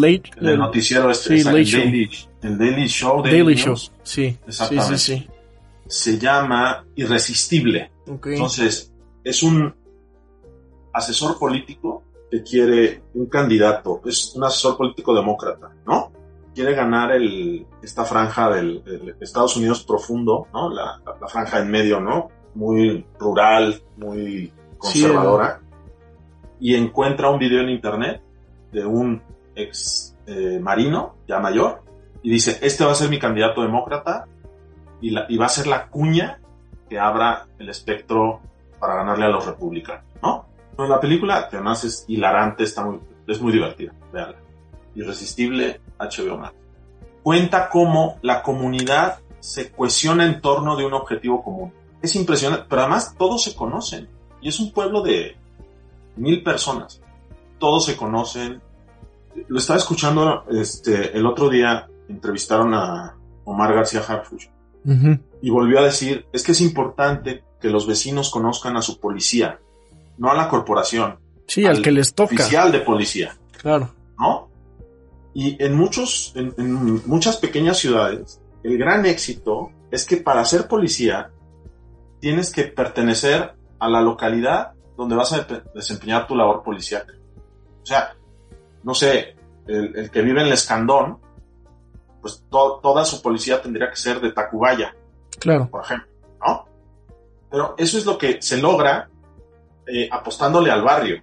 late 0.00 0.30
el 0.40 0.58
noticiero 0.58 1.10
este 1.10 1.38
sí, 1.40 1.48
el, 1.48 1.54
Daily, 1.54 2.10
el, 2.42 2.58
Daily, 2.58 2.88
Show 2.88 3.22
Daily, 3.22 3.54
Show 3.54 3.76
sí 4.02 4.36
exactamente 4.44 4.98
sí, 4.98 5.18
sí, 5.18 5.28
se 5.86 6.18
llama 6.18 6.84
Irresistible 6.96 7.92
entonces 8.06 8.92
es 9.22 9.42
un 9.44 9.72
asesor 10.92 11.38
político 11.38 12.02
que 12.30 12.42
quiere 12.42 13.02
un 13.14 13.26
candidato 13.26 14.00
es 14.04 14.34
un 14.34 14.44
asesor 14.44 14.76
político 14.76 15.14
demócrata 15.14 15.70
no 15.86 16.12
quiere 16.54 16.74
ganar 16.74 17.12
el 17.12 17.66
esta 17.82 18.04
franja 18.04 18.50
del, 18.50 19.14
Estados 19.20 19.56
Unidos 19.56 19.84
profundo 19.84 20.48
no 20.52 20.68
la, 20.68 21.00
la, 21.04 21.28
franja 21.28 21.60
en 21.60 21.70
medio 21.70 22.00
no 22.00 22.28
muy 22.54 23.06
rural 23.18 23.80
muy 23.96 24.52
conservadora. 24.80 25.60
Y 26.58 26.74
encuentra 26.74 27.30
un 27.30 27.38
video 27.38 27.60
en 27.60 27.70
internet 27.70 28.22
de 28.72 28.84
un 28.84 29.22
ex 29.54 30.16
eh, 30.26 30.58
marino 30.60 31.16
ya 31.28 31.38
mayor 31.38 31.82
y 32.22 32.30
dice, 32.30 32.58
este 32.60 32.84
va 32.84 32.92
a 32.92 32.94
ser 32.94 33.08
mi 33.08 33.18
candidato 33.18 33.62
demócrata 33.62 34.26
y, 35.00 35.10
la, 35.10 35.26
y 35.28 35.38
va 35.38 35.46
a 35.46 35.50
ser 35.50 35.66
la 35.66 35.88
cuña 35.88 36.40
que 36.88 36.98
abra 36.98 37.46
el 37.58 37.68
espectro 37.68 38.40
para 38.78 38.96
ganarle 38.96 39.26
a 39.26 39.28
los 39.28 39.46
republicanos, 39.46 40.04
¿no? 40.80 40.88
La 40.88 41.00
película, 41.00 41.48
que 41.48 41.56
además 41.56 41.84
es 41.84 42.04
hilarante, 42.08 42.64
está 42.64 42.84
muy, 42.84 42.98
es 43.26 43.40
muy 43.40 43.52
divertida, 43.52 43.92
veanla. 44.12 44.36
Irresistible 44.94 45.80
HBO 45.98 46.38
Max. 46.38 46.54
Cuenta 47.22 47.68
cómo 47.68 48.18
la 48.22 48.42
comunidad 48.42 49.20
se 49.38 49.70
cohesiona 49.70 50.26
en 50.26 50.40
torno 50.40 50.76
de 50.76 50.84
un 50.84 50.94
objetivo 50.94 51.42
común. 51.42 51.72
Es 52.02 52.16
impresionante, 52.16 52.66
pero 52.68 52.82
además 52.82 53.14
todos 53.16 53.44
se 53.44 53.54
conocen. 53.54 54.08
Y 54.40 54.48
es 54.48 54.58
un 54.58 54.72
pueblo 54.72 55.02
de 55.02 55.36
mil 56.16 56.42
personas 56.42 57.00
todos 57.60 57.84
se 57.84 57.96
conocen. 57.96 58.60
Lo 59.46 59.58
estaba 59.58 59.78
escuchando 59.78 60.44
este, 60.50 61.16
el 61.16 61.24
otro 61.26 61.48
día, 61.48 61.88
entrevistaron 62.08 62.74
a 62.74 63.14
Omar 63.44 63.72
García 63.72 64.00
Harfuch 64.00 64.48
y 65.42 65.50
volvió 65.50 65.78
a 65.78 65.84
decir, 65.84 66.26
es 66.32 66.42
que 66.42 66.52
es 66.52 66.60
importante 66.62 67.44
que 67.60 67.68
los 67.68 67.86
vecinos 67.86 68.30
conozcan 68.30 68.76
a 68.76 68.82
su 68.82 68.98
policía, 68.98 69.60
no 70.20 70.30
a 70.30 70.34
la 70.34 70.48
corporación. 70.48 71.18
Sí, 71.46 71.66
al, 71.66 71.82
que 71.82 71.90
les 71.90 72.14
toca. 72.14 72.34
Oficial 72.34 72.70
de 72.70 72.80
policía. 72.80 73.36
Claro. 73.60 73.92
¿No? 74.18 74.48
Y 75.34 75.62
en 75.62 75.74
muchos, 75.74 76.32
en 76.36 77.02
muchas 77.06 77.38
pequeñas 77.38 77.78
ciudades, 77.78 78.40
el 78.62 78.78
gran 78.78 79.06
éxito 79.06 79.70
es 79.90 80.04
que 80.04 80.18
para 80.18 80.44
ser 80.44 80.68
policía 80.68 81.30
tienes 82.20 82.52
que 82.52 82.64
pertenecer 82.64 83.54
a 83.78 83.88
la 83.88 84.02
localidad 84.02 84.72
donde 84.96 85.16
vas 85.16 85.32
a 85.32 85.46
desempeñar 85.74 86.26
tu 86.26 86.36
labor 86.36 86.62
policial. 86.62 87.06
O 87.82 87.86
sea, 87.86 88.14
no 88.82 88.94
sé, 88.94 89.36
el, 89.66 90.10
que 90.10 90.20
vive 90.20 90.42
en 90.42 90.48
el 90.48 90.52
Escandón, 90.52 91.18
pues 92.20 92.44
toda 92.50 93.04
su 93.06 93.22
policía 93.22 93.62
tendría 93.62 93.88
que 93.88 93.96
ser 93.96 94.20
de 94.20 94.32
Tacubaya. 94.32 94.94
Claro. 95.38 95.70
Por 95.70 95.82
ejemplo, 95.82 96.08
¿no? 96.46 96.66
Pero 97.50 97.74
eso 97.78 97.96
es 97.96 98.04
lo 98.04 98.18
que 98.18 98.42
se 98.42 98.58
logra 98.58 99.08
eh, 99.92 100.08
apostándole 100.10 100.70
al 100.70 100.82
barrio. 100.82 101.22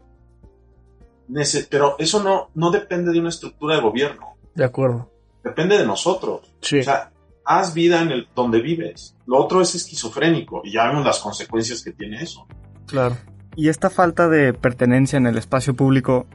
pero 1.69 1.95
eso 1.99 2.23
no, 2.23 2.49
no 2.55 2.71
depende 2.71 3.11
de 3.11 3.19
una 3.19 3.29
estructura 3.29 3.75
de 3.75 3.81
gobierno. 3.81 4.35
De 4.55 4.65
acuerdo. 4.65 5.11
Depende 5.43 5.77
de 5.77 5.85
nosotros. 5.85 6.53
Sí. 6.61 6.79
O 6.79 6.83
sea, 6.83 7.11
haz 7.45 7.73
vida 7.73 8.01
en 8.01 8.11
el 8.11 8.27
donde 8.35 8.61
vives. 8.61 9.15
Lo 9.25 9.37
otro 9.37 9.61
es 9.61 9.75
esquizofrénico 9.75 10.61
y 10.63 10.73
ya 10.73 10.87
vemos 10.87 11.05
las 11.05 11.19
consecuencias 11.19 11.83
que 11.83 11.91
tiene 11.91 12.21
eso. 12.21 12.47
Claro. 12.85 13.17
Y 13.55 13.69
esta 13.69 13.89
falta 13.89 14.27
de 14.27 14.53
pertenencia 14.53 15.17
en 15.17 15.25
el 15.25 15.37
espacio 15.37 15.73
público 15.75 16.27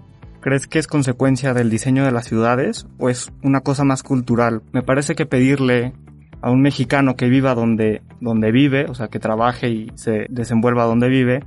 ¿Crees 0.42 0.66
que 0.66 0.80
es 0.80 0.88
consecuencia 0.88 1.54
del 1.54 1.70
diseño 1.70 2.04
de 2.04 2.10
las 2.10 2.26
ciudades 2.26 2.88
o 2.98 3.08
es 3.08 3.30
una 3.44 3.60
cosa 3.60 3.84
más 3.84 4.02
cultural? 4.02 4.60
Me 4.72 4.82
parece 4.82 5.14
que 5.14 5.24
pedirle 5.24 5.92
a 6.40 6.50
un 6.50 6.60
mexicano 6.62 7.14
que 7.14 7.28
viva 7.28 7.54
donde, 7.54 8.02
donde 8.20 8.50
vive, 8.50 8.86
o 8.86 8.94
sea, 8.96 9.06
que 9.06 9.20
trabaje 9.20 9.68
y 9.68 9.92
se 9.94 10.26
desenvuelva 10.30 10.84
donde 10.84 11.08
vive, 11.08 11.44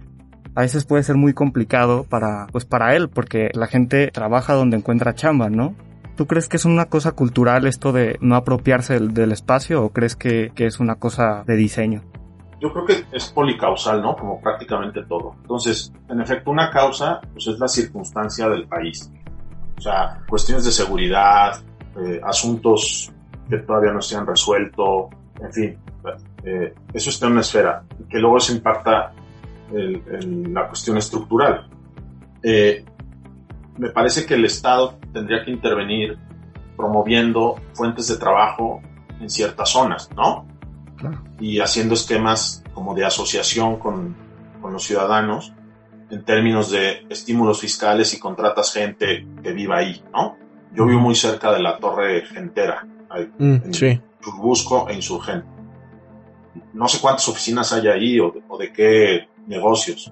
a 0.55 0.61
veces 0.61 0.85
puede 0.85 1.03
ser 1.03 1.15
muy 1.15 1.33
complicado 1.33 2.05
para, 2.09 2.47
pues 2.51 2.65
para 2.65 2.95
él, 2.95 3.09
porque 3.09 3.49
la 3.53 3.67
gente 3.67 4.09
trabaja 4.11 4.53
donde 4.53 4.77
encuentra 4.77 5.13
chamba, 5.13 5.49
¿no? 5.49 5.75
¿Tú 6.15 6.27
crees 6.27 6.47
que 6.47 6.55
es 6.55 6.65
una 6.65 6.85
cosa 6.85 7.11
cultural 7.11 7.67
esto 7.67 7.91
de 7.91 8.17
no 8.21 8.35
apropiarse 8.35 8.99
del, 8.99 9.31
espacio 9.33 9.83
o 9.83 9.89
crees 9.89 10.15
que, 10.15 10.51
que 10.55 10.65
es 10.65 10.79
una 10.79 10.95
cosa 10.95 11.43
de 11.45 11.55
diseño? 11.55 12.03
yo 12.65 12.71
creo 12.71 12.85
que 12.85 13.05
es 13.11 13.31
policausal, 13.31 14.01
¿no? 14.01 14.15
Como 14.15 14.41
prácticamente 14.41 15.03
todo. 15.03 15.35
Entonces, 15.41 15.93
en 16.09 16.19
efecto, 16.21 16.49
una 16.49 16.71
causa, 16.71 17.21
pues 17.33 17.47
es 17.47 17.59
la 17.59 17.67
circunstancia 17.67 18.49
del 18.49 18.67
país. 18.67 19.11
O 19.77 19.81
sea, 19.81 20.23
cuestiones 20.27 20.65
de 20.65 20.71
seguridad, 20.71 21.61
eh, 21.97 22.19
asuntos 22.23 23.11
que 23.49 23.57
todavía 23.59 23.91
no 23.91 24.01
se 24.01 24.17
han 24.17 24.25
resuelto, 24.25 25.09
en 25.39 25.53
fin, 25.53 25.77
eh, 26.43 26.73
eso 26.93 27.09
está 27.09 27.27
en 27.27 27.33
una 27.33 27.41
esfera, 27.41 27.83
que 28.09 28.17
luego 28.17 28.39
se 28.39 28.53
impacta 28.53 29.13
en 29.73 30.53
la 30.53 30.67
cuestión 30.67 30.97
estructural. 30.97 31.67
Eh, 32.43 32.85
me 33.77 33.89
parece 33.89 34.25
que 34.25 34.35
el 34.35 34.45
Estado 34.45 34.97
tendría 35.11 35.43
que 35.43 35.51
intervenir 35.51 36.17
promoviendo 36.77 37.55
fuentes 37.73 38.07
de 38.07 38.17
trabajo 38.17 38.81
en 39.19 39.29
ciertas 39.29 39.69
zonas, 39.69 40.09
¿no? 40.15 40.45
Y 41.39 41.59
haciendo 41.59 41.93
esquemas 41.93 42.63
como 42.73 42.93
de 42.93 43.05
asociación 43.05 43.77
con, 43.77 44.15
con 44.61 44.73
los 44.73 44.83
ciudadanos 44.83 45.53
en 46.09 46.23
términos 46.23 46.71
de 46.71 47.05
estímulos 47.09 47.59
fiscales 47.59 48.13
y 48.13 48.19
contratas 48.19 48.73
gente 48.73 49.27
que 49.41 49.51
viva 49.51 49.77
ahí, 49.77 50.03
¿no? 50.13 50.37
Yo 50.73 50.85
vivo 50.85 50.99
muy 50.99 51.15
cerca 51.15 51.51
de 51.51 51.61
la 51.61 51.77
Torre 51.77 52.25
Gentera, 52.25 52.85
ahí, 53.09 53.31
mm, 53.37 53.55
en 53.65 53.73
sí. 53.73 53.85
e 53.87 54.93
Insurgente. 54.93 55.47
No 56.73 56.87
sé 56.87 56.99
cuántas 56.99 57.27
oficinas 57.29 57.71
hay 57.73 57.87
ahí 57.87 58.19
o 58.19 58.31
de, 58.57 58.71
qué 58.71 59.27
negocios, 59.47 60.11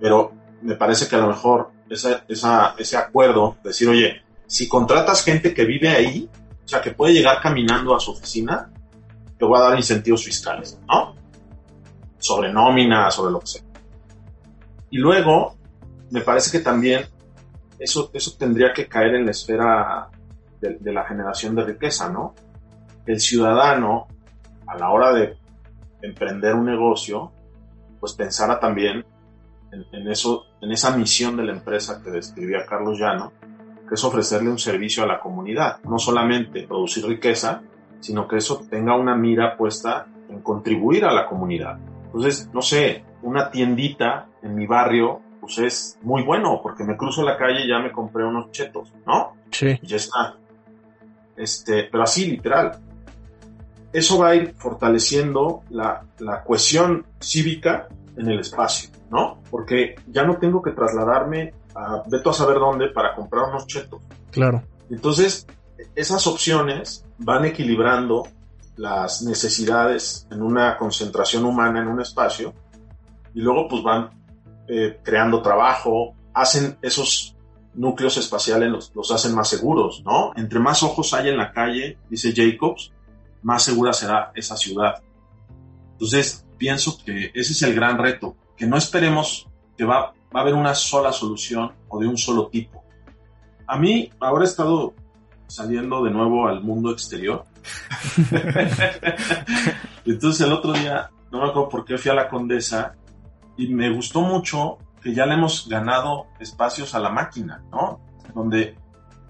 pero 0.00 0.32
me 0.62 0.74
parece 0.74 1.08
que 1.08 1.16
a 1.16 1.20
lo 1.20 1.28
mejor 1.28 1.70
esa, 1.88 2.24
esa, 2.28 2.74
ese 2.78 2.96
acuerdo, 2.96 3.56
decir, 3.62 3.88
oye, 3.88 4.22
si 4.46 4.68
contratas 4.68 5.24
gente 5.24 5.52
que 5.54 5.64
vive 5.64 5.88
ahí, 5.88 6.28
o 6.64 6.68
sea, 6.68 6.80
que 6.80 6.90
puede 6.90 7.12
llegar 7.12 7.40
caminando 7.40 7.94
a 7.94 8.00
su 8.00 8.12
oficina, 8.12 8.70
te 9.38 9.44
voy 9.44 9.58
a 9.58 9.64
dar 9.64 9.76
incentivos 9.76 10.24
fiscales, 10.24 10.78
¿no? 10.88 11.14
Sobre 12.18 12.52
nómina, 12.52 13.10
sobre 13.10 13.32
lo 13.32 13.40
que 13.40 13.46
sea. 13.46 13.62
Y 14.90 14.98
luego, 14.98 15.56
me 16.10 16.22
parece 16.22 16.50
que 16.50 16.64
también 16.64 17.06
eso, 17.78 18.10
eso 18.12 18.36
tendría 18.38 18.72
que 18.72 18.88
caer 18.88 19.14
en 19.14 19.26
la 19.26 19.32
esfera 19.32 20.10
de, 20.60 20.92
la 20.92 21.04
generación 21.04 21.54
de 21.54 21.64
riqueza, 21.64 22.08
¿no? 22.08 22.34
El 23.04 23.20
ciudadano, 23.20 24.08
a 24.66 24.76
la 24.76 24.90
hora 24.90 25.12
de 25.12 25.36
emprender 26.02 26.54
un 26.54 26.66
negocio, 26.66 27.32
pues 28.06 28.14
pensara 28.14 28.60
también 28.60 29.04
en, 29.72 30.08
eso, 30.08 30.44
en 30.60 30.70
esa 30.70 30.96
misión 30.96 31.36
de 31.36 31.42
la 31.42 31.50
empresa 31.50 32.00
que 32.00 32.12
describía 32.12 32.64
Carlos 32.64 33.00
Llano, 33.00 33.32
que 33.88 33.96
es 33.96 34.04
ofrecerle 34.04 34.48
un 34.48 34.60
servicio 34.60 35.02
a 35.02 35.08
la 35.08 35.18
comunidad, 35.18 35.80
no 35.82 35.98
solamente 35.98 36.62
producir 36.68 37.04
riqueza, 37.04 37.62
sino 37.98 38.28
que 38.28 38.36
eso 38.36 38.64
tenga 38.70 38.96
una 38.96 39.16
mira 39.16 39.56
puesta 39.56 40.06
en 40.28 40.40
contribuir 40.40 41.04
a 41.04 41.12
la 41.12 41.26
comunidad. 41.26 41.78
Entonces, 42.04 42.48
no 42.52 42.62
sé, 42.62 43.04
una 43.22 43.50
tiendita 43.50 44.28
en 44.40 44.54
mi 44.54 44.68
barrio, 44.68 45.20
pues 45.40 45.58
es 45.58 45.98
muy 46.02 46.22
bueno, 46.22 46.60
porque 46.62 46.84
me 46.84 46.96
cruzo 46.96 47.24
la 47.24 47.36
calle 47.36 47.64
y 47.64 47.68
ya 47.68 47.80
me 47.80 47.90
compré 47.90 48.24
unos 48.24 48.52
chetos, 48.52 48.94
¿no? 49.04 49.32
Sí. 49.50 49.80
Y 49.82 49.86
ya 49.86 49.96
está. 49.96 50.36
Este, 51.36 51.88
pero 51.90 52.04
así, 52.04 52.30
literal. 52.30 52.78
Eso 53.92 54.18
va 54.18 54.30
a 54.30 54.34
ir 54.34 54.54
fortaleciendo 54.56 55.62
la, 55.70 56.04
la 56.18 56.42
cohesión 56.42 57.06
cívica 57.20 57.88
en 58.16 58.28
el 58.30 58.40
espacio, 58.40 58.90
¿no? 59.10 59.42
Porque 59.50 59.96
ya 60.08 60.24
no 60.24 60.36
tengo 60.38 60.62
que 60.62 60.72
trasladarme 60.72 61.54
a 61.74 62.02
veto 62.06 62.30
a 62.30 62.34
saber 62.34 62.58
dónde 62.58 62.88
para 62.88 63.14
comprar 63.14 63.48
unos 63.50 63.66
chetos. 63.66 64.00
Claro. 64.30 64.62
Entonces, 64.90 65.46
esas 65.94 66.26
opciones 66.26 67.04
van 67.18 67.44
equilibrando 67.44 68.28
las 68.76 69.22
necesidades 69.22 70.26
en 70.30 70.42
una 70.42 70.76
concentración 70.76 71.44
humana 71.44 71.80
en 71.80 71.88
un 71.88 72.00
espacio 72.00 72.52
y 73.34 73.40
luego 73.40 73.68
pues 73.68 73.82
van 73.82 74.10
eh, 74.68 75.00
creando 75.02 75.42
trabajo, 75.42 76.14
hacen 76.34 76.76
esos 76.82 77.36
núcleos 77.74 78.16
espaciales, 78.16 78.70
los, 78.70 78.92
los, 78.94 79.10
hacen 79.12 79.34
más 79.34 79.48
seguros, 79.48 80.02
¿no? 80.04 80.32
Entre 80.36 80.58
más 80.58 80.82
ojos 80.82 81.12
hay 81.12 81.28
en 81.28 81.36
la 81.36 81.52
calle, 81.52 81.98
dice 82.08 82.32
Jacobs, 82.34 82.92
más 83.42 83.62
segura 83.62 83.92
será 83.92 84.32
esa 84.34 84.56
ciudad. 84.56 85.02
Entonces, 85.92 86.46
pienso 86.58 86.98
que 87.04 87.30
ese 87.34 87.52
es 87.52 87.62
el 87.62 87.74
gran 87.74 87.98
reto, 87.98 88.36
que 88.56 88.66
no 88.66 88.76
esperemos 88.76 89.48
que 89.76 89.84
va, 89.84 90.14
va 90.34 90.40
a 90.40 90.40
haber 90.40 90.54
una 90.54 90.74
sola 90.74 91.12
solución 91.12 91.72
o 91.88 92.00
de 92.00 92.06
un 92.06 92.16
solo 92.16 92.48
tipo. 92.48 92.82
A 93.66 93.78
mí, 93.78 94.10
ahora 94.20 94.44
he 94.44 94.48
estado 94.48 94.94
saliendo 95.46 96.02
de 96.04 96.10
nuevo 96.10 96.48
al 96.48 96.62
mundo 96.62 96.90
exterior. 96.92 97.44
Entonces 100.04 100.46
el 100.46 100.52
otro 100.52 100.72
día, 100.72 101.10
no 101.30 101.40
me 101.40 101.48
acuerdo 101.48 101.68
por 101.68 101.84
qué 101.84 101.98
fui 101.98 102.10
a 102.10 102.14
la 102.14 102.28
Condesa 102.28 102.94
y 103.56 103.68
me 103.68 103.90
gustó 103.92 104.20
mucho 104.20 104.78
que 105.02 105.14
ya 105.14 105.26
le 105.26 105.34
hemos 105.34 105.68
ganado 105.68 106.26
espacios 106.40 106.94
a 106.94 107.00
la 107.00 107.10
máquina, 107.10 107.62
¿no? 107.70 108.00
Donde, 108.34 108.76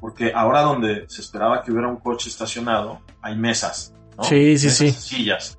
porque 0.01 0.33
ahora 0.35 0.63
donde 0.63 1.09
se 1.09 1.21
esperaba 1.21 1.63
que 1.63 1.73
hubiera 1.73 1.89
un 1.89 1.97
coche 1.97 2.29
estacionado, 2.29 3.01
hay 3.23 3.37
mesas, 3.37 3.95
¿no? 4.17 4.25
Sí, 4.25 4.59
sí, 4.59 4.71
sí. 4.71 4.91
Sillas. 4.91 5.59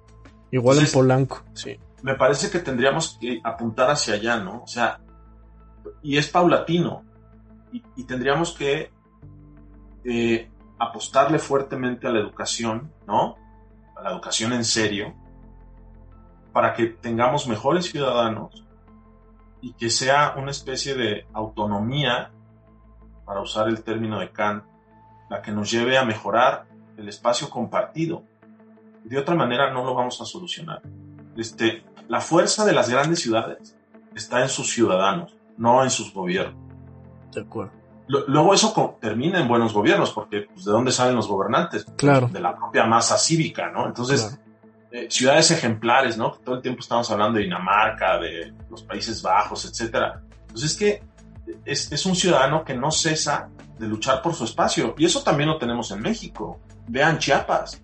Igual 0.52 0.80
en 0.80 0.91
Polanco, 0.91 1.43
sí. 1.54 1.78
Me 2.04 2.15
parece 2.15 2.50
que 2.50 2.60
tendríamos 2.60 3.17
que 3.19 3.41
apuntar 3.43 3.89
hacia 3.89 4.13
allá, 4.13 4.38
¿no? 4.38 4.63
O 4.63 4.67
sea, 4.67 5.00
y 6.02 6.17
es 6.17 6.28
paulatino. 6.28 7.04
Y, 7.71 8.06
tendríamos 8.06 8.54
que 8.54 8.91
eh, 10.06 10.50
apostarle 10.80 11.38
fuertemente 11.38 12.08
a 12.08 12.12
la 12.12 12.19
educación, 12.19 12.91
¿no? 13.06 13.36
A 13.95 14.02
la 14.04 14.12
educación 14.12 14.54
en 14.54 14.63
serio, 14.63 15.13
para 16.54 16.73
que 16.73 16.86
tengamos 16.86 17.47
mejores 17.47 17.91
ciudadanos 17.91 18.65
y 19.62 19.73
que 19.73 19.89
sea 19.89 20.36
una 20.38 20.52
especie 20.52 20.95
de 20.95 21.28
autonomía, 21.34 22.32
para 23.27 23.41
usar 23.41 23.67
el 23.67 23.83
término 23.83 24.19
de 24.19 24.31
Kant, 24.31 24.63
la 25.29 25.41
que 25.41 25.51
nos 25.51 25.69
lleve 25.69 25.97
a 25.97 26.05
mejorar 26.05 26.65
el 26.95 27.09
espacio 27.09 27.49
compartido. 27.49 28.23
De 29.03 29.19
otra 29.19 29.35
manera 29.35 29.71
no 29.71 29.83
lo 29.83 29.93
vamos 29.93 30.19
a 30.21 30.25
solucionar. 30.25 30.81
Este, 31.35 31.83
la 32.07 32.21
fuerza 32.21 32.65
de 32.65 32.71
las 32.71 32.89
grandes 32.89 33.21
ciudades 33.21 33.75
está 34.15 34.41
en 34.41 34.49
sus 34.49 34.71
ciudadanos, 34.71 35.35
no 35.57 35.83
en 35.83 35.89
sus 35.89 36.13
gobiernos. 36.13 36.55
De 37.33 37.41
acuerdo. 37.41 37.73
Luego 38.07 38.53
eso 38.53 38.97
termina 39.01 39.41
en 39.41 39.49
buenos 39.49 39.73
gobiernos, 39.73 40.11
porque 40.11 40.47
pues, 40.53 40.63
¿de 40.63 40.71
dónde 40.71 40.93
salen 40.93 41.17
los 41.17 41.27
gobernantes? 41.27 41.85
Claro. 41.97 42.29
De 42.29 42.39
la 42.39 42.55
propia 42.55 42.85
masa 42.85 43.17
cívica, 43.17 43.69
¿no? 43.69 43.85
Entonces, 43.85 44.39
eh, 44.91 45.07
ciudades 45.09 45.51
ejemplares, 45.51 46.17
¿no? 46.17 46.31
Todo 46.31 46.55
el 46.55 46.61
tiempo 46.61 46.79
estamos 46.79 47.11
hablando 47.11 47.37
de 47.37 47.43
Dinamarca, 47.43 48.17
de 48.19 48.53
los 48.69 48.83
Países 48.83 49.21
Bajos, 49.21 49.65
etcétera. 49.65 50.21
Pues 50.49 50.63
es 50.63 50.77
que 50.77 51.03
es, 51.65 51.91
es, 51.91 52.05
un 52.05 52.15
ciudadano 52.15 52.63
que 52.63 52.73
no 52.73 52.91
cesa 52.91 53.49
de 53.77 53.88
luchar 53.88 54.21
por 54.21 54.33
su 54.33 54.43
espacio. 54.43 54.95
Y 54.97 55.05
eso 55.05 55.21
también 55.23 55.49
lo 55.49 55.57
tenemos 55.57 55.91
en 55.91 56.01
México. 56.01 56.60
Vean 56.88 57.19
Chiapas. 57.19 57.81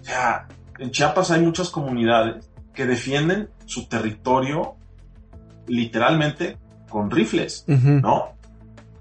O 0.00 0.04
sea, 0.04 0.46
en 0.78 0.90
Chiapas 0.90 1.30
hay 1.30 1.40
muchas 1.40 1.70
comunidades 1.70 2.48
que 2.74 2.86
defienden 2.86 3.48
su 3.64 3.88
territorio 3.88 4.76
literalmente 5.66 6.58
con 6.88 7.10
rifles, 7.10 7.64
¿no? 7.66 8.36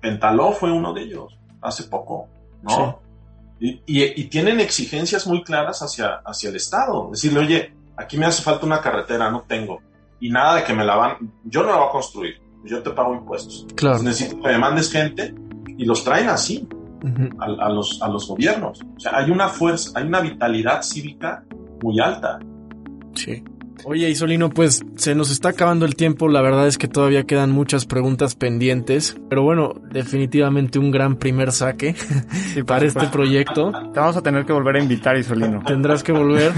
Pentaló 0.02 0.52
fue 0.54 0.72
uno 0.72 0.94
de 0.94 1.04
ellos 1.04 1.38
hace 1.62 1.84
poco, 1.84 2.28
¿no? 2.64 3.00
Y, 3.60 4.24
tienen 4.26 4.60
exigencias 4.60 5.28
muy 5.28 5.44
claras 5.44 5.82
hacia, 5.82 6.16
hacia 6.26 6.50
el 6.50 6.56
Estado. 6.56 7.10
Decirle, 7.12 7.40
oye, 7.40 7.74
aquí 7.96 8.18
me 8.18 8.26
hace 8.26 8.42
falta 8.42 8.66
una 8.66 8.82
carretera, 8.82 9.30
no 9.32 9.42
tengo. 9.42 9.82
Y 10.20 10.30
nada 10.30 10.56
de 10.56 10.64
que 10.64 10.74
me 10.74 10.84
la 10.84 10.96
van, 10.96 11.34
yo 11.44 11.64
no 11.64 11.70
la 11.70 11.78
voy 11.78 11.88
a 11.88 11.92
construir, 11.92 12.42
yo 12.66 12.82
te 12.82 12.90
pago 12.92 13.14
impuestos. 13.14 13.66
Claro. 13.76 14.02
necesito 14.04 14.42
que 14.42 14.50
me 14.50 14.58
mandes 14.58 14.92
gente 14.92 15.34
y 15.78 15.86
los 15.86 16.04
traen 16.04 16.30
así 16.30 16.68
a, 17.40 17.70
los, 17.70 18.02
a 18.02 18.08
los 18.10 18.28
gobiernos. 18.28 18.82
O 18.96 19.00
sea, 19.00 19.18
hay 19.18 19.30
una 19.30 19.48
fuerza, 19.48 19.92
hay 19.96 20.08
una 20.08 20.22
vitalidad 20.22 20.82
cívica 20.82 21.44
muy 21.82 22.00
alta. 22.00 22.40
Sí. 23.14 23.44
Oye, 23.88 24.10
Isolino, 24.10 24.50
pues 24.50 24.84
se 24.96 25.14
nos 25.14 25.30
está 25.30 25.50
acabando 25.50 25.86
el 25.86 25.96
tiempo, 25.96 26.28
la 26.28 26.42
verdad 26.42 26.66
es 26.66 26.80
que 26.80 26.88
todavía 26.88 27.26
quedan 27.26 27.52
muchas 27.52 27.86
preguntas 27.86 28.34
pendientes, 28.34 29.16
pero 29.30 29.44
bueno, 29.44 29.76
definitivamente 29.92 30.80
un 30.80 30.90
gran 30.90 31.18
primer 31.18 31.52
saque 31.52 31.96
para 32.66 32.86
este 32.86 33.06
proyecto. 33.08 33.72
Te 33.94 34.00
vamos 34.00 34.18
a 34.18 34.24
tener 34.24 34.44
que 34.44 34.54
volver 34.54 34.78
a 34.78 34.80
invitar, 34.82 35.16
Isolino. 35.18 35.62
Tendrás 35.64 36.02
que 36.02 36.12
volver. 36.12 36.52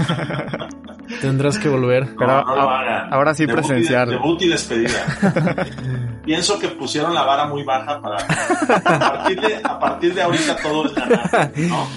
Tendrás 1.20 1.58
que 1.58 1.68
volver. 1.68 2.08
Pero 2.18 2.30
ahora 2.32 3.34
sí 3.34 3.46
presenciar. 3.46 4.08
Debut 4.08 4.40
y 4.40 4.48
despedida. 4.48 5.04
Pienso 6.24 6.58
que 6.58 6.68
pusieron 6.68 7.12
la 7.12 7.24
vara 7.24 7.46
muy 7.46 7.62
baja 7.62 8.00
para... 8.00 8.16
A 8.16 9.12
partir 9.12 9.40
de, 9.40 9.60
a 9.62 9.78
partir 9.78 10.14
de 10.14 10.22
ahorita 10.22 10.56
todo 10.62 10.86
es 10.86 10.94
ganar, 10.94 11.52
¿no? 11.56 11.88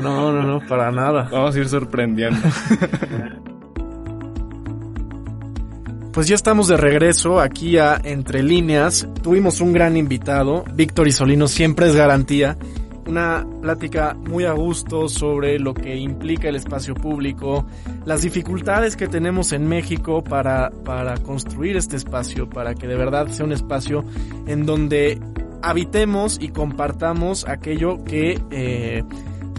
No, 0.00 0.32
no, 0.32 0.42
no, 0.42 0.66
para 0.66 0.90
nada. 0.90 1.28
Vamos 1.30 1.54
a 1.54 1.58
ir 1.58 1.68
sorprendiendo. 1.68 2.40
Pues 6.12 6.26
ya 6.26 6.34
estamos 6.34 6.66
de 6.66 6.76
regreso 6.76 7.38
aquí 7.38 7.78
a 7.78 8.00
Entre 8.02 8.42
Líneas. 8.42 9.06
Tuvimos 9.22 9.60
un 9.60 9.72
gran 9.72 9.96
invitado, 9.96 10.64
Víctor 10.74 11.06
Isolino, 11.06 11.46
siempre 11.46 11.86
es 11.86 11.94
garantía. 11.94 12.58
Una 13.06 13.46
plática 13.62 14.14
muy 14.14 14.44
a 14.44 14.52
gusto 14.52 15.08
sobre 15.08 15.60
lo 15.60 15.72
que 15.72 15.96
implica 15.96 16.48
el 16.48 16.56
espacio 16.56 16.94
público, 16.94 17.64
las 18.04 18.22
dificultades 18.22 18.96
que 18.96 19.06
tenemos 19.06 19.52
en 19.52 19.68
México 19.68 20.22
para, 20.24 20.70
para 20.84 21.16
construir 21.18 21.76
este 21.76 21.96
espacio, 21.96 22.50
para 22.50 22.74
que 22.74 22.88
de 22.88 22.96
verdad 22.96 23.28
sea 23.28 23.46
un 23.46 23.52
espacio 23.52 24.04
en 24.48 24.66
donde 24.66 25.20
habitemos 25.62 26.38
y 26.40 26.48
compartamos 26.48 27.46
aquello 27.46 28.02
que 28.04 28.36
eh, 28.50 29.04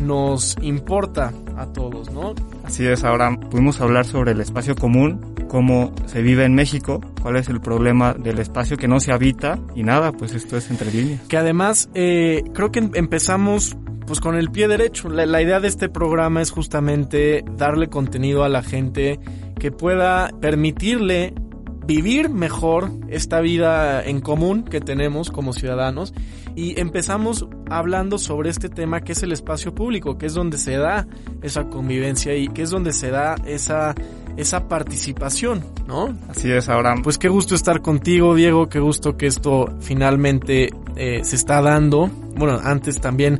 nos 0.01 0.57
importa 0.61 1.31
a 1.55 1.67
todos, 1.67 2.11
¿no? 2.11 2.35
Así 2.71 2.87
es, 2.87 3.03
ahora 3.03 3.37
pudimos 3.37 3.81
hablar 3.81 4.05
sobre 4.05 4.31
el 4.31 4.39
espacio 4.39 4.75
común, 4.75 5.35
cómo 5.49 5.93
se 6.05 6.21
vive 6.21 6.45
en 6.45 6.55
México, 6.55 7.01
cuál 7.21 7.35
es 7.35 7.49
el 7.49 7.59
problema 7.59 8.13
del 8.13 8.39
espacio 8.39 8.77
que 8.77 8.87
no 8.87 9.01
se 9.01 9.11
habita 9.11 9.59
y 9.75 9.83
nada, 9.83 10.13
pues 10.13 10.33
esto 10.33 10.55
es 10.55 10.71
entre 10.71 10.89
líneas. 10.89 11.19
Que 11.27 11.35
además 11.35 11.89
eh, 11.95 12.45
creo 12.53 12.71
que 12.71 12.79
em, 12.79 12.91
empezamos 12.93 13.75
pues 14.07 14.21
con 14.21 14.37
el 14.37 14.51
pie 14.51 14.69
derecho. 14.69 15.09
La, 15.09 15.25
la, 15.25 15.41
idea 15.41 15.59
de 15.59 15.67
este 15.67 15.89
programa 15.89 16.41
es 16.41 16.49
justamente 16.49 17.43
darle 17.57 17.89
contenido 17.89 18.45
a 18.45 18.47
la 18.47 18.63
gente 18.63 19.19
que 19.59 19.73
pueda 19.73 20.29
permitirle 20.39 21.33
vivir 21.85 22.29
mejor 22.29 22.89
esta 23.09 23.41
vida 23.41 24.01
en 24.01 24.21
común 24.21 24.63
que 24.63 24.79
tenemos 24.79 25.29
como 25.29 25.51
ciudadanos 25.51 26.13
y 26.55 26.79
empezamos 26.79 27.47
hablando 27.69 28.17
sobre 28.17 28.49
este 28.49 28.69
tema 28.69 29.01
que 29.01 29.13
es 29.13 29.23
el 29.23 29.31
espacio 29.31 29.73
público, 29.73 30.17
que 30.17 30.25
es 30.25 30.33
donde 30.33 30.57
se 30.57 30.77
da 30.77 31.07
esa 31.41 31.65
convivencia 31.69 32.35
y 32.35 32.47
que 32.47 32.63
es 32.63 32.69
donde 32.69 32.93
se 32.93 33.09
da 33.09 33.35
esa 33.45 33.95
esa 34.37 34.67
participación, 34.67 35.63
¿no? 35.87 36.17
Así 36.29 36.51
es, 36.51 36.69
Abraham. 36.69 37.01
Pues 37.03 37.17
qué 37.17 37.27
gusto 37.27 37.55
estar 37.55 37.81
contigo, 37.81 38.35
Diego, 38.35 38.69
qué 38.69 38.79
gusto 38.79 39.17
que 39.17 39.27
esto 39.27 39.67
finalmente 39.81 40.69
eh, 40.95 41.21
se 41.23 41.35
está 41.35 41.61
dando. 41.61 42.09
Bueno, 42.35 42.59
antes 42.63 43.01
también 43.01 43.39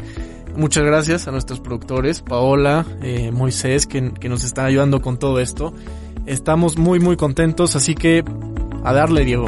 muchas 0.56 0.84
gracias 0.84 1.28
a 1.28 1.32
nuestros 1.32 1.60
productores, 1.60 2.22
Paola, 2.22 2.86
eh, 3.02 3.32
Moisés, 3.32 3.88
que, 3.88 4.12
que 4.14 4.30
nos 4.30 4.44
están 4.44 4.66
ayudando 4.66 5.02
con 5.02 5.18
todo 5.18 5.40
esto. 5.40 5.74
Estamos 6.26 6.78
muy, 6.78 7.00
muy 7.00 7.16
contentos, 7.16 7.76
así 7.76 7.96
que 7.96 8.24
a 8.84 8.94
darle, 8.94 9.26
Diego. 9.26 9.48